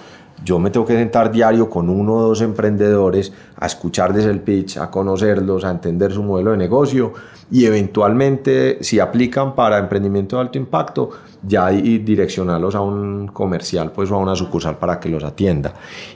yo 0.44 0.58
me 0.58 0.70
tengo 0.70 0.86
que 0.86 0.94
sentar 0.94 1.30
diario 1.30 1.68
con 1.68 1.88
uno 1.88 2.14
o 2.14 2.22
dos 2.22 2.40
emprendedores 2.40 3.32
a 3.56 3.66
escuchar 3.66 4.12
desde 4.12 4.30
el 4.30 4.40
pitch, 4.40 4.76
a 4.78 4.90
conocerlos, 4.90 5.64
a 5.64 5.70
entender 5.70 6.12
su 6.12 6.22
modelo 6.22 6.52
de 6.52 6.56
negocio 6.58 7.12
y 7.50 7.64
eventualmente, 7.64 8.78
si 8.82 8.98
aplican 8.98 9.54
para 9.54 9.78
emprendimiento 9.78 10.36
de 10.36 10.42
alto 10.42 10.58
impacto, 10.58 11.10
ya 11.46 11.68
direccionarlos 11.70 12.74
a 12.74 12.80
un 12.80 13.28
comercial 13.28 13.92
pues, 13.92 14.10
o 14.10 14.16
a 14.16 14.18
una 14.18 14.34
sucursal 14.34 14.76
para 14.78 14.98
que 14.98 15.08
los 15.08 15.22
atienda. 15.22 15.72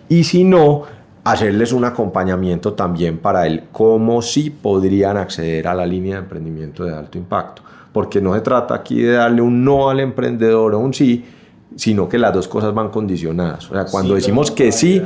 Y 0.08 0.24
si 0.24 0.44
no, 0.44 0.82
hacerles 1.24 1.72
un 1.72 1.84
acompañamiento 1.84 2.72
también 2.72 3.18
para 3.18 3.46
el 3.46 3.64
cómo 3.70 4.22
sí 4.22 4.50
podrían 4.50 5.16
acceder 5.16 5.68
a 5.68 5.74
la 5.74 5.86
línea 5.86 6.16
de 6.16 6.22
emprendimiento 6.22 6.84
de 6.84 6.94
alto 6.94 7.18
impacto. 7.18 7.62
Porque 7.92 8.20
no 8.20 8.34
se 8.34 8.40
trata 8.40 8.74
aquí 8.74 9.02
de 9.02 9.12
darle 9.12 9.42
un 9.42 9.64
no 9.64 9.90
al 9.90 10.00
emprendedor 10.00 10.74
o 10.74 10.78
un 10.78 10.94
sí, 10.94 11.24
sino 11.76 12.08
que 12.08 12.18
las 12.18 12.32
dos 12.32 12.48
cosas 12.48 12.74
van 12.74 12.90
condicionadas. 12.90 13.70
O 13.70 13.74
sea, 13.74 13.84
cuando 13.86 14.14
decimos 14.14 14.50
que 14.50 14.72
sí, 14.72 15.02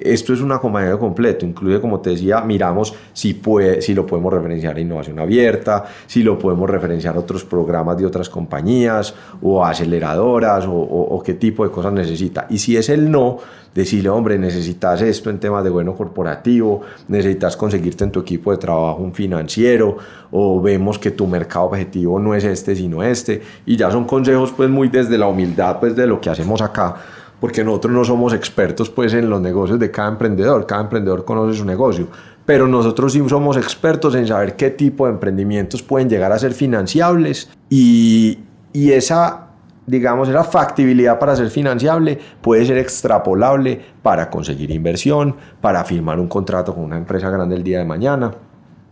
esto 0.00 0.32
es 0.32 0.40
un 0.40 0.52
acompañamiento 0.52 0.98
completo, 0.98 1.46
incluye, 1.46 1.80
como 1.80 2.00
te 2.00 2.10
decía, 2.10 2.40
miramos 2.40 2.94
si, 3.12 3.34
puede, 3.34 3.82
si 3.82 3.94
lo 3.94 4.06
podemos 4.06 4.32
referenciar 4.32 4.76
a 4.76 4.80
innovación 4.80 5.18
abierta, 5.18 5.84
si 6.06 6.22
lo 6.22 6.38
podemos 6.38 6.68
referenciar 6.68 7.16
a 7.16 7.20
otros 7.20 7.44
programas 7.44 7.96
de 7.98 8.06
otras 8.06 8.28
compañías 8.28 9.14
o 9.40 9.64
aceleradoras 9.64 10.64
o, 10.68 11.22
qué 11.24 11.34
tipo 11.34 11.64
de 11.64 11.70
cosas 11.70 11.92
necesita. 11.92 12.46
Y 12.50 12.58
si 12.58 12.76
es 12.76 12.88
el 12.88 13.10
no, 13.10 13.38
decirle, 13.74 14.08
hombre, 14.08 14.38
necesitas 14.38 15.00
esto 15.02 15.30
en 15.30 15.38
temas 15.38 15.64
de 15.64 15.70
bueno 15.70 15.94
corporativo, 15.94 16.82
necesitas 17.08 17.56
conseguirte 17.56 18.04
en 18.04 18.10
tu 18.10 18.20
equipo 18.20 18.50
de 18.50 18.58
trabajo 18.58 19.02
un 19.02 19.14
financiero 19.14 19.96
o 20.30 20.60
vemos 20.60 20.98
que 20.98 21.10
tu 21.10 21.26
mercado 21.26 21.66
objetivo 21.66 22.18
no 22.18 22.34
es 22.34 22.44
este, 22.44 22.74
sino 22.74 23.02
este. 23.02 23.40
Y 23.64 23.76
ya 23.76 23.90
son 23.90 24.04
consejos 24.04 24.52
pues 24.56 24.68
muy 24.68 24.88
desde 24.88 25.16
la 25.16 25.26
humildad 25.26 25.78
pues 25.78 25.94
de 25.94 26.06
lo 26.06 26.20
que 26.20 26.30
hacemos 26.30 26.60
acá 26.60 26.96
porque 27.42 27.64
nosotros 27.64 27.92
no 27.92 28.04
somos 28.04 28.32
expertos 28.34 28.88
pues 28.88 29.12
en 29.14 29.28
los 29.28 29.40
negocios 29.40 29.76
de 29.80 29.90
cada 29.90 30.06
emprendedor, 30.06 30.64
cada 30.64 30.82
emprendedor 30.82 31.24
conoce 31.24 31.58
su 31.58 31.64
negocio, 31.64 32.06
pero 32.46 32.68
nosotros 32.68 33.14
sí 33.14 33.28
somos 33.28 33.56
expertos 33.56 34.14
en 34.14 34.28
saber 34.28 34.54
qué 34.54 34.70
tipo 34.70 35.06
de 35.06 35.14
emprendimientos 35.14 35.82
pueden 35.82 36.08
llegar 36.08 36.30
a 36.30 36.38
ser 36.38 36.52
financiables 36.52 37.50
y, 37.68 38.38
esa 38.72 39.48
digamos, 39.88 40.28
esa 40.28 40.44
factibilidad 40.44 41.18
para 41.18 41.34
ser 41.34 41.50
financiable 41.50 42.16
puede 42.40 42.64
ser 42.64 42.78
extrapolable 42.78 43.80
para 44.04 44.30
conseguir 44.30 44.70
inversión, 44.70 45.34
para 45.60 45.82
firmar 45.84 46.20
un 46.20 46.28
contrato 46.28 46.72
con 46.72 46.84
una 46.84 46.96
empresa 46.96 47.28
grande 47.28 47.56
el 47.56 47.64
día 47.64 47.80
de 47.80 47.84
mañana. 47.84 48.30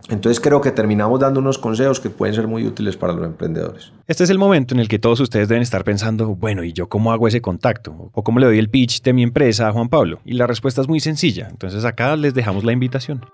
Entonces 0.09 0.39
creo 0.39 0.61
que 0.61 0.71
terminamos 0.71 1.19
dando 1.19 1.39
unos 1.39 1.57
consejos 1.57 1.99
que 1.99 2.09
pueden 2.09 2.35
ser 2.35 2.47
muy 2.47 2.65
útiles 2.65 2.97
para 2.97 3.13
los 3.13 3.25
emprendedores. 3.25 3.93
Este 4.07 4.23
es 4.23 4.29
el 4.29 4.37
momento 4.37 4.73
en 4.73 4.79
el 4.79 4.87
que 4.87 4.99
todos 4.99 5.19
ustedes 5.19 5.47
deben 5.47 5.61
estar 5.61 5.83
pensando, 5.83 6.35
bueno, 6.35 6.63
¿y 6.63 6.73
yo 6.73 6.89
cómo 6.89 7.11
hago 7.11 7.27
ese 7.27 7.41
contacto? 7.41 8.09
¿O 8.13 8.23
cómo 8.23 8.39
le 8.39 8.45
doy 8.47 8.59
el 8.59 8.69
pitch 8.69 9.01
de 9.03 9.13
mi 9.13 9.23
empresa 9.23 9.67
a 9.67 9.71
Juan 9.71 9.89
Pablo? 9.89 10.19
Y 10.25 10.33
la 10.33 10.47
respuesta 10.47 10.81
es 10.81 10.87
muy 10.87 10.99
sencilla. 10.99 11.47
Entonces 11.49 11.85
acá 11.85 12.15
les 12.15 12.33
dejamos 12.33 12.63
la 12.63 12.73
invitación. 12.73 13.25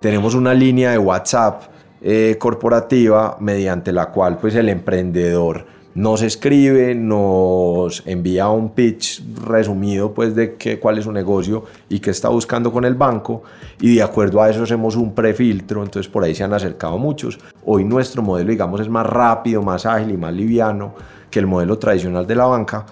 Tenemos 0.00 0.34
una 0.34 0.54
línea 0.54 0.90
de 0.90 0.98
WhatsApp 0.98 1.62
eh, 2.02 2.36
corporativa 2.38 3.36
mediante 3.40 3.92
la 3.92 4.10
cual 4.10 4.38
pues 4.38 4.54
el 4.54 4.68
emprendedor 4.68 5.66
nos 5.96 6.20
escribe, 6.20 6.94
nos 6.94 8.02
envía 8.06 8.50
un 8.50 8.68
pitch 8.68 9.22
resumido 9.42 10.12
pues 10.12 10.34
de 10.34 10.54
qué, 10.56 10.78
cuál 10.78 10.98
es 10.98 11.04
su 11.04 11.12
negocio 11.12 11.64
y 11.88 12.00
qué 12.00 12.10
está 12.10 12.28
buscando 12.28 12.70
con 12.70 12.84
el 12.84 12.94
banco. 12.94 13.44
Y 13.80 13.96
de 13.96 14.02
acuerdo 14.02 14.42
a 14.42 14.50
eso 14.50 14.62
hacemos 14.62 14.94
un 14.94 15.14
prefiltro, 15.14 15.82
entonces 15.82 16.12
por 16.12 16.22
ahí 16.22 16.34
se 16.34 16.44
han 16.44 16.52
acercado 16.52 16.98
muchos. 16.98 17.38
Hoy 17.64 17.82
nuestro 17.82 18.20
modelo 18.20 18.50
digamos 18.50 18.82
es 18.82 18.90
más 18.90 19.06
rápido, 19.06 19.62
más 19.62 19.86
ágil 19.86 20.10
y 20.10 20.18
más 20.18 20.34
liviano 20.34 20.94
que 21.30 21.38
el 21.38 21.46
modelo 21.46 21.78
tradicional 21.78 22.26
de 22.26 22.34
la 22.34 22.44
banca, 22.44 22.84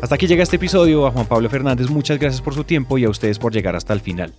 Hasta 0.05 0.13
aquí 0.13 0.27
llega 0.27 0.43
este 0.43 0.57
episodio. 0.57 1.07
A 1.07 1.11
Juan 1.11 1.25
Pablo 1.25 1.49
Fernández 1.49 1.89
muchas 1.89 2.19
gracias 2.19 2.39
por 2.39 2.53
su 2.53 2.63
tiempo 2.63 2.99
y 2.99 3.05
a 3.05 3.09
ustedes 3.09 3.39
por 3.39 3.51
llegar 3.51 3.75
hasta 3.75 3.91
el 3.91 4.01
final. 4.01 4.35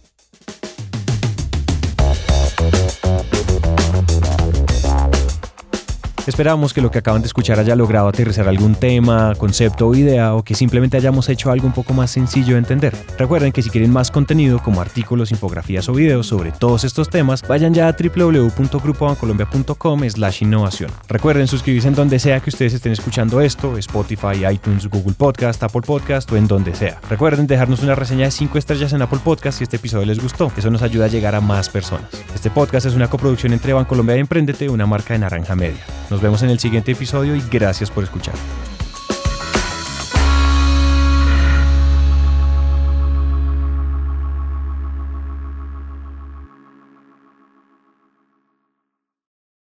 Esperamos 6.27 6.75
que 6.75 6.83
lo 6.83 6.91
que 6.91 6.99
acaban 6.99 7.23
de 7.23 7.29
escuchar 7.29 7.61
haya 7.61 7.77
logrado 7.77 8.09
aterrizar 8.09 8.49
algún 8.49 8.75
tema, 8.75 9.33
concepto 9.39 9.87
o 9.87 9.95
idea 9.95 10.35
o 10.35 10.43
que 10.43 10.57
simplemente 10.57 10.97
hayamos 10.97 11.29
hecho 11.29 11.53
algo 11.53 11.69
un 11.69 11.73
poco 11.73 11.95
más 11.95 12.11
sencillo 12.11 12.55
de 12.55 12.59
entender. 12.59 12.97
Recuerden 13.17 13.53
que 13.53 13.63
si 13.63 13.71
quieren 13.71 13.93
más 13.93 14.11
contenido 14.11 14.61
como 14.61 14.81
artículos, 14.81 15.31
infografías 15.31 15.89
o 15.89 15.93
videos 15.93 16.27
sobre 16.27 16.51
todos 16.51 16.83
estos 16.83 17.11
temas, 17.11 17.47
vayan 17.47 17.75
ya 17.75 17.87
a 17.87 17.93
www.grupobancolombia.com 17.93 20.11
slash 20.11 20.43
innovación. 20.43 20.91
Recuerden 21.09 21.47
suscribirse 21.47 21.87
en 21.87 21.95
donde 21.95 22.19
sea 22.19 22.41
que 22.41 22.51
ustedes 22.51 22.75
estén 22.75 22.91
escuchando 22.91 23.41
esto, 23.41 23.79
Spotify, 23.79 24.47
iTunes, 24.53 24.89
Google 24.89 25.15
Podcast, 25.17 25.63
Apple 25.63 25.83
Podcast 25.83 26.33
o 26.33 26.37
en 26.37 26.49
donde 26.49 26.75
sea. 26.75 27.01
Recuerden 27.09 27.47
dejarnos 27.47 27.85
una 27.85 27.95
reseña 27.95 28.25
de 28.25 28.33
5 28.33 28.59
estrellas 28.59 28.93
en 28.93 29.01
Apple 29.01 29.21
Podcast 29.23 29.59
si 29.59 29.65
este 29.65 29.77
episodio 29.77 30.07
les 30.07 30.21
gustó. 30.21 30.51
Eso 30.57 30.71
nos 30.71 30.83
ayuda 30.83 31.05
a 31.05 31.09
llegar 31.09 31.37
a 31.37 31.41
más 31.41 31.69
personas. 31.69 32.09
Este 32.35 32.51
podcast 32.51 32.87
es 32.87 32.97
una 32.97 33.09
coproducción 33.09 33.53
entre 33.53 33.75
Bancolombia 33.75 34.17
y 34.17 34.21
Emprendete, 34.21 34.69
una 34.69 34.87
marca 34.87 35.15
de 35.15 35.21
Naranja 35.21 35.55
Media. 35.55 35.85
Nos 36.17 36.23
vemos 36.23 36.43
en 36.43 36.49
el 36.49 36.59
siguiente 36.59 36.93
episodio 36.93 37.37
y 37.37 37.43
gracias 37.51 37.91
por 37.91 38.03
escuchar. 38.03 38.33